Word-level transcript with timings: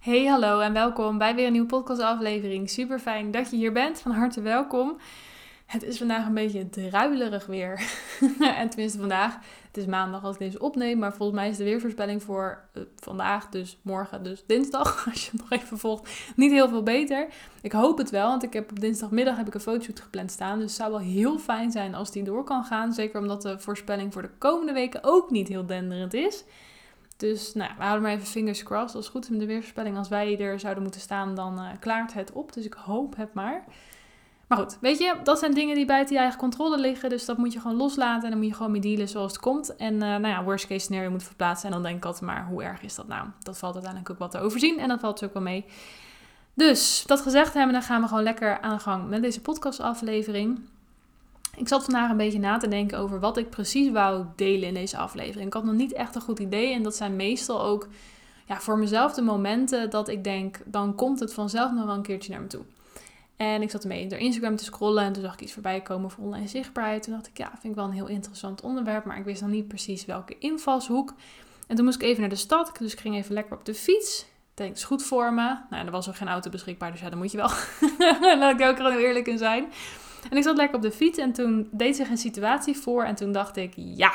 Hey, 0.00 0.24
hallo 0.24 0.60
en 0.60 0.72
welkom 0.72 1.18
bij 1.18 1.34
weer 1.34 1.46
een 1.46 1.52
nieuwe 1.52 1.66
podcastaflevering. 1.66 2.70
Super 2.70 2.98
fijn 2.98 3.30
dat 3.30 3.50
je 3.50 3.56
hier 3.56 3.72
bent. 3.72 4.00
Van 4.00 4.12
harte 4.12 4.40
welkom. 4.40 4.96
Het 5.66 5.82
is 5.82 5.98
vandaag 5.98 6.26
een 6.26 6.34
beetje 6.34 6.68
druilerig 6.68 7.46
weer. 7.46 7.82
en 8.60 8.68
tenminste 8.68 8.98
vandaag. 8.98 9.38
Het 9.66 9.76
is 9.76 9.86
maandag 9.86 10.24
als 10.24 10.34
ik 10.34 10.40
deze 10.40 10.58
opneem. 10.58 10.98
Maar 10.98 11.14
volgens 11.14 11.38
mij 11.38 11.48
is 11.48 11.56
de 11.56 11.64
weervoorspelling 11.64 12.22
voor 12.22 12.64
uh, 12.74 12.82
vandaag, 12.96 13.48
dus 13.48 13.78
morgen, 13.82 14.22
dus 14.22 14.44
dinsdag. 14.46 15.04
Als 15.10 15.24
je 15.24 15.30
het 15.30 15.40
nog 15.40 15.60
even 15.60 15.78
volgt, 15.78 16.10
niet 16.36 16.50
heel 16.50 16.68
veel 16.68 16.82
beter. 16.82 17.28
Ik 17.62 17.72
hoop 17.72 17.98
het 17.98 18.10
wel, 18.10 18.28
want 18.28 18.42
ik 18.42 18.52
heb 18.52 18.70
op 18.70 18.80
dinsdagmiddag 18.80 19.36
heb 19.36 19.46
ik 19.46 19.54
een 19.54 19.60
fotoshoot 19.60 20.00
gepland 20.00 20.30
staan. 20.30 20.58
Dus 20.58 20.66
het 20.66 20.76
zou 20.76 20.90
wel 20.90 21.00
heel 21.00 21.38
fijn 21.38 21.70
zijn 21.70 21.94
als 21.94 22.10
die 22.10 22.22
door 22.22 22.44
kan 22.44 22.64
gaan. 22.64 22.92
Zeker 22.92 23.20
omdat 23.20 23.42
de 23.42 23.58
voorspelling 23.58 24.12
voor 24.12 24.22
de 24.22 24.30
komende 24.38 24.72
weken 24.72 25.00
ook 25.02 25.30
niet 25.30 25.48
heel 25.48 25.66
denderend 25.66 26.14
is. 26.14 26.44
Dus 27.20 27.54
nou, 27.54 27.70
we 27.76 27.82
houden 27.82 28.02
maar 28.02 28.12
even 28.12 28.26
fingers 28.26 28.62
crossed. 28.62 28.96
Als 28.96 29.08
goed 29.08 29.30
is 29.30 29.38
de 29.38 29.46
weervoorspelling, 29.46 29.96
als 29.96 30.08
wij 30.08 30.38
er 30.40 30.60
zouden 30.60 30.82
moeten 30.82 31.00
staan, 31.00 31.34
dan 31.34 31.58
uh, 31.58 31.66
klaart 31.80 32.12
het 32.12 32.32
op. 32.32 32.52
Dus 32.52 32.64
ik 32.64 32.72
hoop 32.72 33.16
het 33.16 33.34
maar. 33.34 33.64
Maar 34.46 34.58
goed, 34.58 34.78
weet 34.80 34.98
je, 34.98 35.16
dat 35.22 35.38
zijn 35.38 35.54
dingen 35.54 35.74
die 35.74 35.86
buiten 35.86 36.14
je 36.14 36.20
eigen 36.20 36.38
controle 36.38 36.78
liggen. 36.78 37.08
Dus 37.08 37.24
dat 37.24 37.38
moet 37.38 37.52
je 37.52 37.60
gewoon 37.60 37.76
loslaten 37.76 38.24
en 38.24 38.30
dan 38.30 38.38
moet 38.38 38.48
je 38.48 38.54
gewoon 38.54 38.72
mee 38.72 38.80
dealen 38.80 39.08
zoals 39.08 39.32
het 39.32 39.40
komt. 39.40 39.76
En 39.76 39.94
uh, 39.94 40.00
nou 40.00 40.26
ja, 40.26 40.44
worst 40.44 40.66
case 40.66 40.80
scenario 40.80 41.10
moet 41.10 41.22
verplaatsen. 41.22 41.66
En 41.66 41.74
dan 41.74 41.82
denk 41.82 41.96
ik 41.96 42.04
altijd 42.04 42.24
maar, 42.24 42.46
hoe 42.46 42.62
erg 42.62 42.82
is 42.82 42.94
dat 42.94 43.08
nou? 43.08 43.28
Dat 43.38 43.58
valt 43.58 43.74
uiteindelijk 43.74 44.12
ook 44.12 44.18
wat 44.18 44.30
te 44.30 44.38
overzien 44.38 44.78
en 44.78 44.88
dat 44.88 45.00
valt 45.00 45.24
ook 45.24 45.32
wel 45.32 45.42
mee. 45.42 45.64
Dus, 46.54 47.04
dat 47.06 47.20
gezegd 47.20 47.54
hebben, 47.54 47.72
dan 47.72 47.82
gaan 47.82 48.00
we 48.00 48.08
gewoon 48.08 48.22
lekker 48.22 48.60
aan 48.60 48.74
de 48.74 48.82
gang 48.82 49.08
met 49.08 49.22
deze 49.22 49.40
podcastaflevering. 49.40 50.60
Ik 51.56 51.68
zat 51.68 51.84
vandaag 51.84 52.10
een 52.10 52.16
beetje 52.16 52.38
na 52.38 52.56
te 52.56 52.68
denken 52.68 52.98
over 52.98 53.20
wat 53.20 53.36
ik 53.36 53.50
precies 53.50 53.90
wou 53.90 54.24
delen 54.36 54.68
in 54.68 54.74
deze 54.74 54.96
aflevering. 54.96 55.46
Ik 55.46 55.52
had 55.52 55.64
nog 55.64 55.74
niet 55.74 55.92
echt 55.92 56.14
een 56.14 56.20
goed 56.20 56.38
idee 56.38 56.72
en 56.72 56.82
dat 56.82 56.96
zijn 56.96 57.16
meestal 57.16 57.62
ook 57.62 57.88
ja, 58.46 58.60
voor 58.60 58.78
mezelf 58.78 59.14
de 59.14 59.22
momenten 59.22 59.90
dat 59.90 60.08
ik 60.08 60.24
denk, 60.24 60.60
dan 60.64 60.94
komt 60.94 61.20
het 61.20 61.34
vanzelf 61.34 61.72
nog 61.72 61.84
wel 61.84 61.94
een 61.94 62.02
keertje 62.02 62.32
naar 62.32 62.40
me 62.40 62.46
toe. 62.46 62.62
En 63.36 63.62
ik 63.62 63.70
zat 63.70 63.82
ermee 63.82 64.06
door 64.06 64.18
Instagram 64.18 64.56
te 64.56 64.64
scrollen 64.64 65.04
en 65.04 65.12
toen 65.12 65.22
zag 65.22 65.32
ik 65.32 65.40
iets 65.40 65.52
voorbij 65.52 65.80
komen 65.80 66.10
voor 66.10 66.24
online 66.24 66.48
zichtbaarheid. 66.48 67.02
Toen 67.02 67.12
dacht 67.12 67.26
ik, 67.26 67.38
ja, 67.38 67.48
vind 67.48 67.64
ik 67.64 67.74
wel 67.74 67.84
een 67.84 67.92
heel 67.92 68.08
interessant 68.08 68.60
onderwerp, 68.60 69.04
maar 69.04 69.18
ik 69.18 69.24
wist 69.24 69.40
nog 69.40 69.50
niet 69.50 69.68
precies 69.68 70.04
welke 70.04 70.38
invalshoek. 70.38 71.14
En 71.66 71.76
toen 71.76 71.84
moest 71.84 72.02
ik 72.02 72.08
even 72.08 72.20
naar 72.20 72.28
de 72.30 72.36
stad, 72.36 72.72
dus 72.78 72.92
ik 72.92 73.00
ging 73.00 73.14
even 73.14 73.34
lekker 73.34 73.56
op 73.56 73.64
de 73.64 73.74
fiets. 73.74 74.26
Denk, 74.54 74.74
is 74.76 74.84
goed 74.84 75.02
voor 75.02 75.32
me. 75.32 75.56
Nou, 75.70 75.86
er 75.86 75.90
was 75.90 76.08
ook 76.08 76.16
geen 76.16 76.28
auto 76.28 76.50
beschikbaar, 76.50 76.90
dus 76.90 77.00
ja, 77.00 77.08
dan 77.08 77.18
moet 77.18 77.30
je 77.30 77.36
wel. 77.36 77.50
Laat 78.38 78.60
ik 78.60 78.66
ook 78.66 78.76
gewoon 78.76 78.96
eerlijk 78.96 79.26
in 79.26 79.38
zijn. 79.38 79.64
En 80.30 80.36
ik 80.36 80.42
zat 80.42 80.56
lekker 80.56 80.76
op 80.76 80.82
de 80.82 80.90
fiets 80.90 81.18
en 81.18 81.32
toen 81.32 81.68
deed 81.72 81.96
zich 81.96 82.10
een 82.10 82.16
situatie 82.16 82.76
voor 82.76 83.04
en 83.04 83.14
toen 83.14 83.32
dacht 83.32 83.56
ik, 83.56 83.72
ja, 83.76 84.12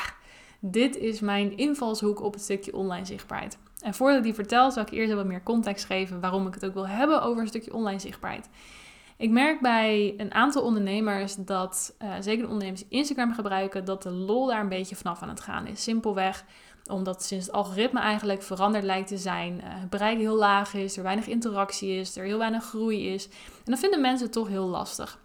dit 0.59 0.98
is 0.98 1.20
mijn 1.20 1.58
invalshoek 1.58 2.22
op 2.22 2.34
het 2.34 2.42
stukje 2.42 2.75
online 2.75 3.06
zichtbaarheid. 3.06 3.58
En 3.81 3.94
voordat 3.94 4.17
ik 4.17 4.23
die 4.23 4.33
vertel, 4.33 4.72
zal 4.72 4.81
ik 4.81 4.92
eerst 4.92 5.14
wat 5.14 5.26
meer 5.26 5.44
context 5.44 5.86
geven 5.86 6.20
waarom 6.20 6.48
ik 6.48 6.53
het 6.53 6.66
ook 6.66 6.73
wil 6.73 6.88
hebben 6.88 7.22
over 7.22 7.42
een 7.42 7.48
stukje 7.48 7.73
online 7.73 8.00
zichtbaarheid. 8.00 8.50
Ik 9.17 9.30
merk 9.30 9.61
bij 9.61 10.14
een 10.17 10.33
aantal 10.33 10.64
ondernemers 10.64 11.36
dat, 11.36 11.95
uh, 12.02 12.14
zeker 12.20 12.42
de 12.42 12.50
ondernemers 12.50 12.81
die 12.81 12.98
Instagram 12.98 13.33
gebruiken, 13.33 13.86
dat 13.86 14.03
de 14.03 14.11
lol 14.11 14.45
daar 14.45 14.61
een 14.61 14.70
beetje 14.70 14.95
vanaf 14.95 15.22
aan 15.22 15.30
het 15.30 15.39
gaan 15.39 15.67
is. 15.67 15.83
Simpelweg 15.83 16.45
omdat 16.92 17.23
sinds 17.23 17.45
het 17.45 17.56
algoritme 17.56 18.00
eigenlijk 18.00 18.42
veranderd 18.42 18.83
lijkt 18.83 19.08
te 19.08 19.17
zijn, 19.17 19.53
uh, 19.53 19.61
het 19.64 19.89
bereik 19.89 20.17
heel 20.17 20.36
laag 20.36 20.73
is, 20.73 20.98
er 20.98 21.03
weinig 21.03 21.28
interactie 21.28 22.00
is, 22.00 22.17
er 22.17 22.26
heel 22.26 22.38
weinig 22.38 22.64
groei 22.64 23.14
is. 23.14 23.28
En 23.28 23.31
dan 23.64 23.78
vinden 23.78 24.02
mensen 24.02 24.26
het 24.26 24.33
toch 24.33 24.48
heel 24.48 24.67
lastig. 24.67 25.20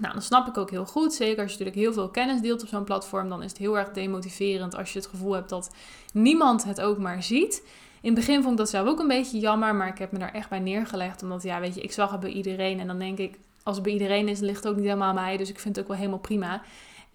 Nou, 0.00 0.14
dat 0.14 0.24
snap 0.24 0.48
ik 0.48 0.58
ook 0.58 0.70
heel 0.70 0.86
goed. 0.86 1.14
Zeker 1.14 1.42
als 1.42 1.52
je 1.52 1.58
natuurlijk 1.58 1.76
heel 1.76 1.92
veel 1.92 2.08
kennis 2.08 2.40
deelt 2.40 2.62
op 2.62 2.68
zo'n 2.68 2.84
platform, 2.84 3.28
dan 3.28 3.42
is 3.42 3.50
het 3.50 3.58
heel 3.58 3.78
erg 3.78 3.90
demotiverend 3.90 4.76
als 4.76 4.92
je 4.92 4.98
het 4.98 5.08
gevoel 5.08 5.32
hebt 5.32 5.48
dat 5.48 5.74
niemand 6.12 6.64
het 6.64 6.80
ook 6.80 6.98
maar 6.98 7.22
ziet. 7.22 7.62
In 8.00 8.14
het 8.14 8.26
begin 8.26 8.40
vond 8.40 8.52
ik 8.52 8.58
dat 8.58 8.68
zelf 8.68 8.88
ook 8.88 9.00
een 9.00 9.08
beetje 9.08 9.38
jammer, 9.38 9.74
maar 9.74 9.88
ik 9.88 9.98
heb 9.98 10.12
me 10.12 10.18
daar 10.18 10.32
echt 10.32 10.48
bij 10.48 10.58
neergelegd. 10.58 11.22
Omdat, 11.22 11.42
ja, 11.42 11.60
weet 11.60 11.74
je, 11.74 11.80
ik 11.80 11.92
zag 11.92 12.10
het 12.10 12.20
bij 12.20 12.30
iedereen. 12.30 12.80
En 12.80 12.86
dan 12.86 12.98
denk 12.98 13.18
ik, 13.18 13.38
als 13.62 13.74
het 13.74 13.84
bij 13.84 13.92
iedereen 13.92 14.28
is, 14.28 14.40
ligt 14.40 14.56
het 14.56 14.68
ook 14.68 14.76
niet 14.76 14.84
helemaal 14.84 15.14
mij. 15.14 15.36
Dus 15.36 15.48
ik 15.48 15.58
vind 15.58 15.76
het 15.76 15.84
ook 15.84 15.90
wel 15.90 16.00
helemaal 16.00 16.20
prima. 16.20 16.62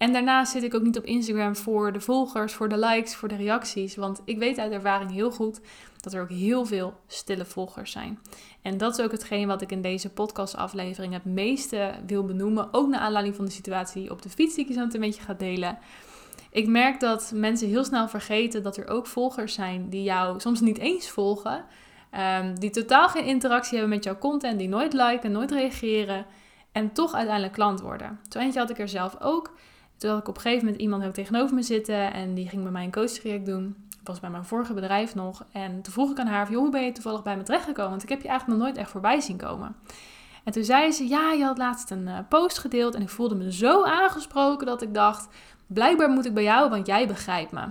En 0.02 0.12
daarnaast 0.12 0.52
zit 0.52 0.62
ik 0.62 0.74
ook 0.74 0.82
niet 0.82 0.98
op 0.98 1.04
Instagram 1.04 1.56
voor 1.56 1.92
de 1.92 2.00
volgers, 2.00 2.52
voor 2.52 2.68
de 2.68 2.78
likes, 2.78 3.14
voor 3.14 3.28
de 3.28 3.36
reacties. 3.36 3.96
Want 3.96 4.20
ik 4.24 4.38
weet 4.38 4.58
uit 4.58 4.72
ervaring 4.72 5.10
heel 5.12 5.30
goed 5.30 5.60
dat 6.00 6.12
er 6.12 6.22
ook 6.22 6.28
heel 6.28 6.66
veel 6.66 6.94
stille 7.06 7.44
volgers 7.44 7.92
zijn. 7.92 8.18
En 8.62 8.78
dat 8.78 8.98
is 8.98 9.04
ook 9.04 9.10
hetgeen 9.10 9.46
wat 9.46 9.62
ik 9.62 9.72
in 9.72 9.82
deze 9.82 10.10
podcastaflevering 10.10 11.12
het 11.12 11.24
meeste 11.24 11.90
wil 12.06 12.24
benoemen. 12.24 12.68
Ook 12.72 12.88
naar 12.88 13.00
aanleiding 13.00 13.36
van 13.36 13.44
de 13.44 13.50
situatie 13.50 14.10
op 14.10 14.22
de 14.22 14.28
fiets 14.30 14.54
die 14.54 14.66
ik 14.66 14.74
zo 14.74 14.80
een 14.80 15.00
beetje 15.00 15.22
ga 15.22 15.34
delen. 15.34 15.78
Ik 16.50 16.66
merk 16.66 17.00
dat 17.00 17.32
mensen 17.34 17.68
heel 17.68 17.84
snel 17.84 18.08
vergeten 18.08 18.62
dat 18.62 18.76
er 18.76 18.88
ook 18.88 19.06
volgers 19.06 19.54
zijn 19.54 19.88
die 19.88 20.02
jou 20.02 20.40
soms 20.40 20.60
niet 20.60 20.78
eens 20.78 21.10
volgen. 21.10 21.64
Um, 22.40 22.58
die 22.58 22.70
totaal 22.70 23.08
geen 23.08 23.24
interactie 23.24 23.78
hebben 23.78 23.94
met 23.96 24.04
jouw 24.04 24.18
content, 24.18 24.58
die 24.58 24.68
nooit 24.68 24.92
liken, 24.92 25.32
nooit 25.32 25.50
reageren. 25.50 26.26
En 26.72 26.92
toch 26.92 27.14
uiteindelijk 27.14 27.54
klant 27.54 27.80
worden. 27.80 28.20
Zo 28.28 28.38
eentje 28.38 28.60
had 28.60 28.70
ik 28.70 28.78
er 28.78 28.88
zelf 28.88 29.16
ook. 29.20 29.52
Had 30.10 30.18
ik 30.18 30.28
op 30.28 30.36
een 30.36 30.40
gegeven 30.40 30.64
moment 30.64 30.82
iemand 30.82 31.04
ook 31.04 31.12
tegenover 31.12 31.54
me 31.54 31.62
zitten 31.62 32.12
en 32.12 32.34
die 32.34 32.48
ging 32.48 32.62
bij 32.62 32.72
mij 32.72 32.84
een 32.84 32.92
coachtraject 32.92 33.46
doen. 33.46 33.76
Dat 33.88 34.06
was 34.06 34.20
bij 34.20 34.30
mijn 34.30 34.44
vorige 34.44 34.74
bedrijf 34.74 35.14
nog. 35.14 35.44
En 35.52 35.82
toen 35.82 35.92
vroeg 35.92 36.10
ik 36.10 36.18
aan 36.18 36.26
haar, 36.26 36.50
joh, 36.50 36.60
hoe 36.60 36.70
ben 36.70 36.84
je 36.84 36.92
toevallig 36.92 37.22
bij 37.22 37.36
me 37.36 37.42
terechtgekomen? 37.42 37.90
Want 37.90 38.02
ik 38.02 38.08
heb 38.08 38.22
je 38.22 38.28
eigenlijk 38.28 38.58
nog 38.58 38.68
nooit 38.68 38.80
echt 38.80 38.90
voorbij 38.90 39.20
zien 39.20 39.36
komen. 39.36 39.76
En 40.44 40.52
toen 40.52 40.64
zei 40.64 40.92
ze, 40.92 41.08
ja, 41.08 41.32
je 41.32 41.44
had 41.44 41.58
laatst 41.58 41.90
een 41.90 42.06
uh, 42.06 42.18
post 42.28 42.58
gedeeld 42.58 42.94
en 42.94 43.02
ik 43.02 43.08
voelde 43.08 43.34
me 43.34 43.52
zo 43.52 43.84
aangesproken 43.84 44.66
dat 44.66 44.82
ik 44.82 44.94
dacht, 44.94 45.28
blijkbaar 45.66 46.10
moet 46.10 46.26
ik 46.26 46.34
bij 46.34 46.42
jou, 46.42 46.70
want 46.70 46.86
jij 46.86 47.06
begrijpt 47.06 47.52
me. 47.52 47.64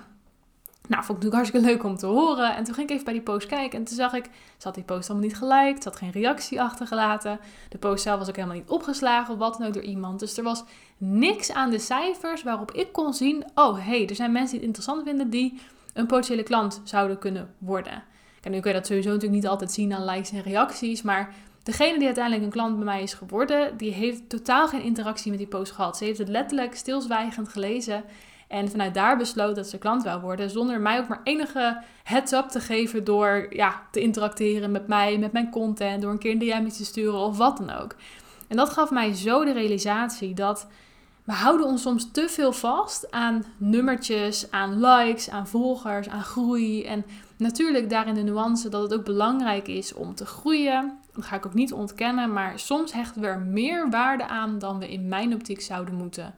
Nou, 0.92 1.04
vond 1.04 1.18
ik 1.18 1.24
natuurlijk 1.24 1.52
hartstikke 1.52 1.68
leuk 1.68 1.92
om 1.92 1.98
te 1.98 2.06
horen. 2.06 2.56
En 2.56 2.64
toen 2.64 2.74
ging 2.74 2.88
ik 2.88 2.94
even 2.94 3.06
bij 3.06 3.14
die 3.14 3.24
post 3.24 3.48
kijken. 3.48 3.80
En 3.80 3.86
toen 3.86 3.96
zag 3.96 4.14
ik, 4.14 4.26
ze 4.58 4.68
had 4.68 4.76
die 4.76 4.84
post 4.84 5.10
allemaal 5.10 5.28
niet 5.28 5.38
geliked. 5.38 5.84
Ze 5.84 5.90
had 5.90 5.98
geen 5.98 6.12
reactie 6.12 6.62
achtergelaten. 6.62 7.40
De 7.70 7.78
post 7.78 8.04
zelf 8.04 8.20
was 8.20 8.30
ook 8.30 8.36
helemaal 8.36 8.58
niet 8.58 8.70
opgeslagen 8.70 9.38
wat 9.38 9.64
ook 9.64 9.74
door 9.74 9.84
iemand. 9.84 10.20
Dus 10.20 10.38
er 10.38 10.44
was 10.44 10.64
niks 10.98 11.52
aan 11.52 11.70
de 11.70 11.80
cijfers 11.80 12.44
waarop 12.44 12.72
ik 12.72 12.92
kon 12.92 13.14
zien... 13.14 13.46
Oh, 13.56 13.76
hé, 13.76 13.82
hey, 13.82 14.08
er 14.08 14.16
zijn 14.16 14.32
mensen 14.32 14.50
die 14.50 14.68
het 14.68 14.68
interessant 14.68 15.04
vinden 15.04 15.30
die 15.30 15.62
een 15.94 16.06
potentiële 16.06 16.44
klant 16.44 16.82
zouden 16.84 17.20
kunnen 17.20 17.54
worden. 17.58 18.04
En 18.42 18.52
nu 18.52 18.60
kun 18.60 18.72
je 18.72 18.78
dat 18.78 18.88
sowieso 18.88 19.10
natuurlijk 19.10 19.42
niet 19.42 19.50
altijd 19.50 19.72
zien 19.72 19.94
aan 19.94 20.06
likes 20.06 20.32
en 20.32 20.42
reacties. 20.42 21.02
Maar 21.02 21.34
degene 21.64 21.98
die 21.98 22.06
uiteindelijk 22.06 22.44
een 22.44 22.52
klant 22.52 22.76
bij 22.76 22.86
mij 22.86 23.02
is 23.02 23.14
geworden... 23.14 23.78
die 23.78 23.92
heeft 23.92 24.30
totaal 24.30 24.68
geen 24.68 24.84
interactie 24.84 25.30
met 25.30 25.40
die 25.40 25.48
post 25.48 25.72
gehad. 25.72 25.98
Ze 25.98 26.04
heeft 26.04 26.18
het 26.18 26.30
letterlijk 26.30 26.76
stilzwijgend 26.76 27.50
gelezen... 27.50 28.04
En 28.52 28.70
vanuit 28.70 28.94
daar 28.94 29.18
besloot 29.18 29.56
dat 29.56 29.68
ze 29.68 29.78
klant 29.78 30.04
wil 30.04 30.20
worden. 30.20 30.50
Zonder 30.50 30.82
mij 30.82 31.00
ook 31.00 31.08
maar 31.08 31.22
enige 31.24 31.84
heads-up 32.04 32.50
te 32.50 32.60
geven 32.60 33.04
door 33.04 33.48
ja, 33.50 33.82
te 33.92 34.00
interacteren 34.00 34.72
met 34.72 34.88
mij, 34.88 35.18
met 35.18 35.32
mijn 35.32 35.50
content. 35.50 36.02
Door 36.02 36.12
een 36.12 36.18
keer 36.18 36.32
een 36.32 36.40
DM 36.40 36.68
te 36.68 36.86
sturen 36.86 37.20
of 37.20 37.38
wat 37.38 37.58
dan 37.58 37.72
ook. 37.72 37.96
En 38.48 38.58
dat 38.58 38.70
gaf 38.70 38.92
mij 38.92 39.14
zo 39.14 39.46
de 39.46 39.52
realisatie 39.52 40.34
dat 40.34 40.68
we 41.24 41.32
houden 41.32 41.66
ons 41.66 41.82
soms 41.82 42.12
te 42.12 42.30
veel 42.30 42.54
vast 42.54 43.12
aan 43.12 43.44
nummertjes, 43.58 44.52
aan 44.52 44.86
likes, 44.86 45.30
aan 45.30 45.48
volgers, 45.48 46.10
aan 46.10 46.24
groei. 46.24 46.84
En 46.84 47.06
natuurlijk 47.38 47.90
daarin 47.90 48.14
de 48.14 48.22
nuance 48.22 48.70
dat 48.70 48.82
het 48.82 48.94
ook 48.94 49.06
belangrijk 49.06 49.68
is 49.68 49.94
om 49.94 50.16
te 50.16 50.26
groeien. 50.26 50.98
Dat 51.14 51.26
ga 51.26 51.36
ik 51.36 51.46
ook 51.46 51.54
niet 51.54 51.74
ontkennen, 51.74 52.34
maar 52.34 52.60
soms 52.60 52.94
hechten 52.94 53.22
we 53.22 53.28
er 53.28 53.40
meer 53.40 53.90
waarde 53.90 54.28
aan 54.28 54.60
dan 54.60 54.80
we 54.80 54.92
in 54.92 55.08
mijn 55.08 55.34
optiek 55.34 55.62
zouden 55.62 55.96
moeten 55.96 56.36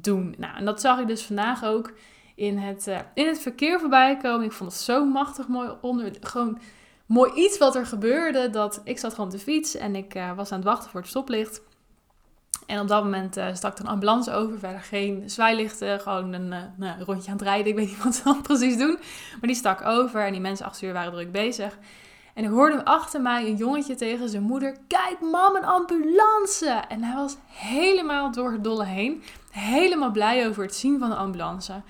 doen. 0.00 0.34
Nou, 0.38 0.56
en 0.56 0.64
dat 0.64 0.80
zag 0.80 0.98
ik 0.98 1.06
dus 1.06 1.22
vandaag 1.22 1.64
ook 1.64 1.92
in 2.34 2.58
het, 2.58 2.86
uh, 2.86 2.98
in 3.14 3.26
het 3.26 3.38
verkeer 3.38 3.80
voorbij 3.80 4.16
komen. 4.16 4.44
Ik 4.44 4.52
vond 4.52 4.72
het 4.72 4.80
zo 4.80 5.04
machtig 5.04 5.48
mooi 5.48 5.70
onder. 5.80 6.12
Gewoon 6.20 6.58
mooi 7.06 7.32
iets 7.32 7.58
wat 7.58 7.76
er 7.76 7.86
gebeurde. 7.86 8.50
Dat 8.50 8.80
ik 8.84 8.98
zat 8.98 9.10
gewoon 9.10 9.26
op 9.26 9.32
de 9.32 9.38
fiets 9.42 9.74
en 9.74 9.96
ik 9.96 10.14
uh, 10.14 10.36
was 10.36 10.52
aan 10.52 10.58
het 10.58 10.66
wachten 10.66 10.90
voor 10.90 11.00
het 11.00 11.08
stoplicht. 11.08 11.62
En 12.66 12.80
op 12.80 12.88
dat 12.88 13.02
moment 13.02 13.36
uh, 13.36 13.54
stak 13.54 13.78
er 13.78 13.84
een 13.84 13.90
ambulance 13.90 14.32
over. 14.32 14.58
Verder 14.58 14.80
geen 14.80 15.30
zwaailichten. 15.30 16.00
Gewoon 16.00 16.32
een 16.32 16.48
nou, 16.76 17.02
rondje 17.02 17.30
aan 17.30 17.36
het 17.36 17.46
rijden. 17.46 17.66
Ik 17.66 17.76
weet 17.76 17.88
niet 17.88 18.02
wat 18.04 18.14
ze 18.14 18.22
dan 18.24 18.42
precies 18.42 18.76
doen. 18.76 18.98
Maar 19.30 19.48
die 19.48 19.54
stak 19.54 19.82
over. 19.84 20.26
En 20.26 20.32
die 20.32 20.40
mensen 20.40 20.66
achter 20.66 20.86
uur 20.86 20.92
waren 20.92 21.12
druk 21.12 21.32
bezig. 21.32 21.78
En 22.34 22.44
ik 22.44 22.50
hoorde 22.50 22.84
achter 22.84 23.20
mij 23.20 23.46
een 23.46 23.56
jongetje 23.56 23.94
tegen 23.94 24.28
zijn 24.28 24.42
moeder. 24.42 24.76
Kijk 24.86 25.20
mam, 25.20 25.56
een 25.56 25.64
ambulance! 25.64 26.84
En 26.88 27.02
hij 27.02 27.16
was 27.16 27.36
helemaal 27.46 28.32
door 28.32 28.52
het 28.52 28.64
dolle 28.64 28.84
heen 28.84 29.22
helemaal 29.50 30.10
blij 30.10 30.48
over 30.48 30.62
het 30.62 30.74
zien 30.74 30.98
van 30.98 31.10
de 31.10 31.16
ambulance. 31.16 31.82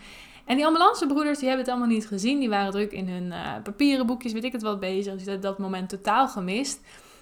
En 0.44 0.56
die 0.56 0.66
ambulancebroeders 0.66 1.38
die 1.38 1.48
hebben 1.48 1.64
het 1.64 1.74
allemaal 1.74 1.94
niet 1.94 2.06
gezien. 2.06 2.38
Die 2.38 2.48
waren 2.48 2.70
druk 2.70 2.92
in 2.92 3.08
hun 3.08 3.26
uh, 3.26 3.52
papieren 3.62 4.06
boekjes, 4.06 4.32
weet 4.32 4.44
ik 4.44 4.52
het 4.52 4.62
wat, 4.62 4.80
bezig. 4.80 5.12
Dus 5.12 5.22
die 5.22 5.30
hebben 5.30 5.50
dat 5.50 5.58
moment 5.58 5.88
totaal 5.88 6.28
gemist. 6.28 6.80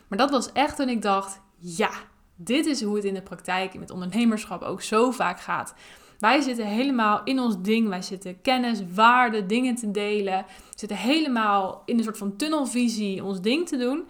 Maar 0.08 0.18
dat 0.18 0.30
was 0.30 0.52
echt 0.52 0.76
toen 0.76 0.88
ik 0.88 1.02
dacht, 1.02 1.40
ja, 1.58 1.90
dit 2.36 2.66
is 2.66 2.82
hoe 2.82 2.96
het 2.96 3.04
in 3.04 3.14
de 3.14 3.22
praktijk 3.22 3.78
met 3.78 3.90
ondernemerschap 3.90 4.62
ook 4.62 4.82
zo 4.82 5.10
vaak 5.10 5.40
gaat. 5.40 5.74
Wij 6.22 6.40
zitten 6.40 6.66
helemaal 6.66 7.20
in 7.24 7.38
ons 7.40 7.54
ding. 7.62 7.88
Wij 7.88 8.02
zitten 8.02 8.40
kennis, 8.40 8.82
waarde, 8.94 9.46
dingen 9.46 9.74
te 9.74 9.90
delen. 9.90 10.44
We 10.48 10.78
zitten 10.78 10.96
helemaal 10.96 11.82
in 11.84 11.98
een 11.98 12.04
soort 12.04 12.18
van 12.18 12.36
tunnelvisie 12.36 13.24
ons 13.24 13.40
ding 13.40 13.68
te 13.68 13.76
doen. 13.76 14.04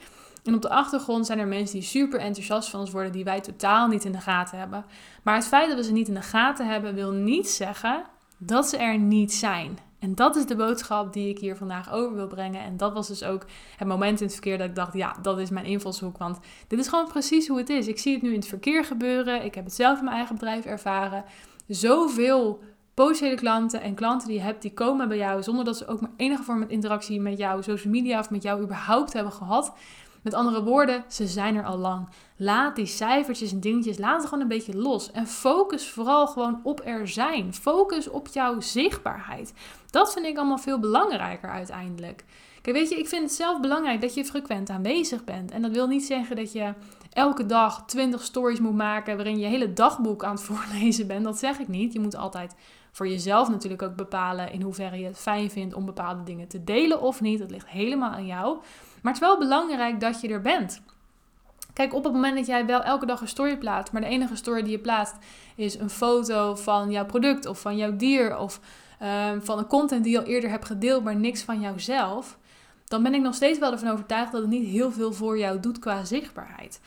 En 0.44 0.54
op 0.54 0.62
de 0.62 0.68
achtergrond 0.68 1.26
zijn 1.26 1.38
er 1.38 1.46
mensen 1.46 1.78
die 1.78 1.88
super 1.88 2.20
enthousiast 2.20 2.68
van 2.68 2.80
ons 2.80 2.90
worden, 2.90 3.12
die 3.12 3.24
wij 3.24 3.40
totaal 3.40 3.88
niet 3.88 4.04
in 4.04 4.12
de 4.12 4.20
gaten 4.20 4.58
hebben. 4.58 4.84
Maar 5.22 5.34
het 5.34 5.46
feit 5.46 5.68
dat 5.68 5.76
we 5.76 5.84
ze 5.84 5.92
niet 5.92 6.08
in 6.08 6.14
de 6.14 6.22
gaten 6.22 6.68
hebben, 6.68 6.94
wil 6.94 7.10
niet 7.10 7.48
zeggen 7.48 8.04
dat 8.38 8.68
ze 8.68 8.76
er 8.76 8.98
niet 8.98 9.32
zijn. 9.32 9.78
En 9.98 10.14
dat 10.14 10.36
is 10.36 10.46
de 10.46 10.56
boodschap 10.56 11.12
die 11.12 11.28
ik 11.28 11.38
hier 11.38 11.56
vandaag 11.56 11.92
over 11.92 12.14
wil 12.14 12.26
brengen. 12.26 12.60
En 12.60 12.76
dat 12.76 12.92
was 12.92 13.08
dus 13.08 13.24
ook 13.24 13.46
het 13.76 13.88
moment 13.88 14.18
in 14.18 14.24
het 14.24 14.34
verkeer 14.34 14.58
dat 14.58 14.68
ik 14.68 14.74
dacht, 14.74 14.92
ja, 14.94 15.16
dat 15.22 15.38
is 15.38 15.50
mijn 15.50 15.66
invalshoek. 15.66 16.18
Want 16.18 16.38
dit 16.68 16.78
is 16.78 16.88
gewoon 16.88 17.08
precies 17.08 17.48
hoe 17.48 17.58
het 17.58 17.68
is. 17.68 17.86
Ik 17.86 17.98
zie 17.98 18.12
het 18.12 18.22
nu 18.22 18.28
in 18.28 18.38
het 18.38 18.46
verkeer 18.46 18.84
gebeuren. 18.84 19.44
Ik 19.44 19.54
heb 19.54 19.64
het 19.64 19.74
zelf 19.74 19.98
in 19.98 20.04
mijn 20.04 20.16
eigen 20.16 20.34
bedrijf 20.34 20.64
ervaren. 20.64 21.24
Zoveel 21.66 22.60
potentiële 22.94 23.34
klanten 23.34 23.80
en 23.80 23.94
klanten 23.94 24.28
die 24.28 24.36
je 24.36 24.42
hebt, 24.42 24.62
die 24.62 24.72
komen 24.72 25.08
bij 25.08 25.16
jou 25.16 25.42
zonder 25.42 25.64
dat 25.64 25.76
ze 25.76 25.86
ook 25.86 26.00
maar 26.00 26.10
enige 26.16 26.42
vorm 26.42 26.58
van 26.58 26.70
interactie 26.70 27.20
met 27.20 27.38
jou, 27.38 27.62
social 27.62 27.92
media 27.92 28.18
of 28.18 28.30
met 28.30 28.42
jou 28.42 28.62
überhaupt 28.62 29.12
hebben 29.12 29.32
gehad. 29.32 29.72
Met 30.22 30.34
andere 30.34 30.62
woorden, 30.62 31.04
ze 31.08 31.26
zijn 31.26 31.56
er 31.56 31.64
al 31.64 31.76
lang. 31.76 32.08
Laat 32.36 32.76
die 32.76 32.86
cijfertjes 32.86 33.52
en 33.52 33.60
dingetjes, 33.60 33.98
laat 33.98 34.16
het 34.16 34.28
gewoon 34.28 34.40
een 34.40 34.48
beetje 34.48 34.76
los. 34.76 35.10
En 35.10 35.26
focus 35.26 35.88
vooral 35.88 36.26
gewoon 36.26 36.60
op 36.62 36.80
er 36.84 37.08
zijn. 37.08 37.54
Focus 37.54 38.08
op 38.08 38.28
jouw 38.28 38.60
zichtbaarheid. 38.60 39.54
Dat 39.90 40.12
vind 40.12 40.26
ik 40.26 40.36
allemaal 40.36 40.58
veel 40.58 40.78
belangrijker 40.78 41.50
uiteindelijk. 41.50 42.24
Kijk, 42.62 42.76
weet 42.76 42.88
je, 42.88 42.98
ik 42.98 43.08
vind 43.08 43.22
het 43.22 43.32
zelf 43.32 43.60
belangrijk 43.60 44.00
dat 44.00 44.14
je 44.14 44.24
frequent 44.24 44.70
aanwezig 44.70 45.24
bent. 45.24 45.50
En 45.50 45.62
dat 45.62 45.70
wil 45.70 45.86
niet 45.86 46.04
zeggen 46.04 46.36
dat 46.36 46.52
je 46.52 46.74
elke 47.12 47.46
dag 47.46 47.84
20 47.86 48.22
stories 48.22 48.60
moet 48.60 48.74
maken 48.74 49.16
waarin 49.16 49.38
je 49.38 49.46
hele 49.46 49.72
dagboek 49.72 50.24
aan 50.24 50.34
het 50.34 50.42
voorlezen 50.50 51.06
bent. 51.06 51.24
Dat 51.24 51.38
zeg 51.38 51.58
ik 51.58 51.68
niet. 51.68 51.92
Je 51.92 52.00
moet 52.00 52.16
altijd 52.16 52.54
voor 52.92 53.08
jezelf 53.08 53.48
natuurlijk 53.48 53.82
ook 53.82 53.96
bepalen 53.96 54.52
in 54.52 54.62
hoeverre 54.62 54.98
je 54.98 55.06
het 55.06 55.18
fijn 55.18 55.50
vindt 55.50 55.74
om 55.74 55.84
bepaalde 55.84 56.22
dingen 56.22 56.48
te 56.48 56.64
delen 56.64 57.00
of 57.00 57.20
niet. 57.20 57.38
Dat 57.38 57.50
ligt 57.50 57.68
helemaal 57.68 58.10
aan 58.10 58.26
jou. 58.26 58.58
Maar 59.02 59.12
het 59.12 59.22
is 59.22 59.28
wel 59.28 59.38
belangrijk 59.38 60.00
dat 60.00 60.20
je 60.20 60.28
er 60.28 60.40
bent. 60.40 60.82
Kijk, 61.72 61.94
op 61.94 62.04
het 62.04 62.12
moment 62.12 62.36
dat 62.36 62.46
jij 62.46 62.66
wel 62.66 62.82
elke 62.82 63.06
dag 63.06 63.20
een 63.20 63.28
story 63.28 63.56
plaatst, 63.56 63.92
maar 63.92 64.02
de 64.02 64.08
enige 64.08 64.36
story 64.36 64.62
die 64.62 64.70
je 64.70 64.78
plaatst 64.78 65.16
is 65.54 65.78
een 65.78 65.90
foto 65.90 66.54
van 66.54 66.90
jouw 66.90 67.06
product 67.06 67.46
of 67.46 67.60
van 67.60 67.76
jouw 67.76 67.96
dier 67.96 68.36
of 68.36 68.60
ehm, 68.98 69.40
van 69.40 69.58
een 69.58 69.66
content 69.66 70.04
die 70.04 70.12
je 70.12 70.18
al 70.18 70.24
eerder 70.24 70.50
hebt 70.50 70.64
gedeeld, 70.64 71.04
maar 71.04 71.16
niks 71.16 71.42
van 71.42 71.60
jouzelf, 71.60 72.38
dan 72.84 73.02
ben 73.02 73.14
ik 73.14 73.20
nog 73.20 73.34
steeds 73.34 73.58
wel 73.58 73.72
ervan 73.72 73.90
overtuigd 73.90 74.32
dat 74.32 74.40
het 74.40 74.50
niet 74.50 74.68
heel 74.68 74.92
veel 74.92 75.12
voor 75.12 75.38
jou 75.38 75.60
doet 75.60 75.78
qua 75.78 76.04
zichtbaarheid. 76.04 76.80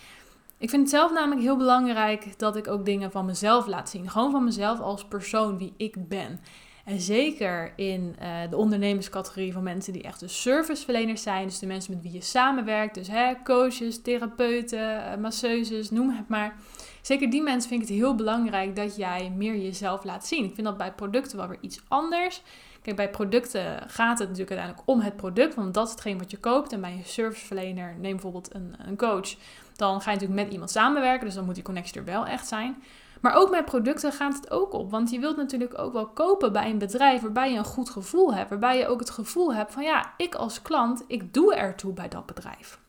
Ik 0.58 0.70
vind 0.70 0.82
het 0.82 0.92
zelf 0.92 1.12
namelijk 1.12 1.42
heel 1.42 1.58
belangrijk 1.58 2.40
dat 2.40 2.56
ik 2.56 2.68
ook 2.68 2.86
dingen 2.86 3.12
van 3.12 3.26
mezelf 3.26 3.68
laat 3.68 3.90
zien. 3.90 4.10
Gewoon 4.10 4.32
van 4.32 4.44
mezelf 4.44 4.80
als 4.80 5.06
persoon, 5.06 5.58
wie 5.58 5.74
ik 5.78 6.08
ben. 6.08 6.40
En 6.86 7.00
zeker 7.00 7.74
in 7.76 8.16
uh, 8.22 8.50
de 8.50 8.58
ondernemerscategorie 8.58 9.54
van 9.54 9.64
mensen 9.64 9.94
die 9.94 10.04
echt 10.04 10.20
de 10.20 10.28
serviceverleners 10.28 11.22
zijn. 11.22 11.48
Dus 11.48 11.60
de 11.60 11.66
mensen 11.66 11.94
met 11.94 12.04
wie 12.04 12.12
je 12.12 12.22
samenwerkt. 12.22 12.96
Dus 12.96 13.08
hè, 13.08 13.34
coaches, 13.44 14.02
therapeuten, 14.02 14.80
uh, 14.80 15.16
masseuses, 15.16 15.92
noem 15.92 16.10
het 16.10 16.28
maar. 16.28 16.56
Zeker 17.02 17.30
die 17.30 17.42
mensen 17.42 17.70
vind 17.70 17.82
ik 17.82 17.88
het 17.88 17.98
heel 17.98 18.16
belangrijk 18.16 18.76
dat 18.76 18.96
jij 18.96 19.32
meer 19.36 19.58
jezelf 19.58 20.04
laat 20.04 20.28
zien. 20.28 20.44
Ik 20.44 20.54
vind 20.54 20.68
dat 20.68 20.78
bij 20.78 20.92
producten 20.92 21.38
wel 21.38 21.48
weer 21.48 21.58
iets 21.62 21.82
anders. 21.88 22.42
Kijk, 22.82 22.96
bij 22.96 23.10
producten 23.10 23.82
gaat 23.88 24.20
het 24.20 24.28
natuurlijk 24.30 24.58
uiteindelijk 24.58 24.90
om 24.90 25.00
het 25.00 25.16
product, 25.16 25.56
want 25.56 25.74
dat 25.74 25.86
is 25.86 25.92
hetgeen 25.92 26.18
wat 26.18 26.32
je 26.32 26.38
koopt. 26.38 26.74
En 26.74 26.82
bij 26.82 26.92
een 26.92 27.06
serviceverlener, 27.06 27.96
neem 28.00 28.12
bijvoorbeeld 28.12 28.56
een, 28.56 28.76
een 28.86 28.98
coach, 28.98 29.36
dan 29.76 30.02
ga 30.02 30.12
je 30.12 30.18
natuurlijk 30.18 30.44
met 30.44 30.54
iemand 30.54 30.72
samenwerken, 30.72 31.26
dus 31.26 31.36
dan 31.36 31.46
moet 31.46 31.56
die 31.56 31.64
connectie 31.64 32.00
er 32.00 32.06
wel 32.06 32.26
echt 32.26 32.48
zijn. 32.48 32.84
Maar 33.26 33.36
ook 33.36 33.50
met 33.50 33.66
producten 33.66 34.12
gaat 34.12 34.36
het 34.36 34.52
ook 34.52 34.74
op. 34.74 34.92
Want 34.92 35.10
je 35.10 35.20
wilt 35.20 35.38
natuurlijk 35.38 35.78
ook 35.80 35.94
wel 35.94 36.08
kopen 36.08 36.52
bij 36.52 36.70
een 36.70 36.78
bedrijf 36.78 37.22
waarbij 37.22 37.52
je 37.52 37.58
een 37.58 37.66
goed 37.66 37.90
gevoel 37.90 38.34
hebt. 38.34 38.50
Waarbij 38.50 38.78
je 38.78 38.88
ook 38.88 39.00
het 39.00 39.10
gevoel 39.10 39.54
hebt 39.54 39.74
van 39.74 39.84
ja, 39.84 40.14
ik 40.18 40.36
als 40.36 40.62
klant, 40.62 41.04
ik 41.08 41.34
doe 41.34 41.56
ertoe 41.56 41.94
bij 41.94 42.08
dat 42.08 42.26
bedrijf. 42.26 42.80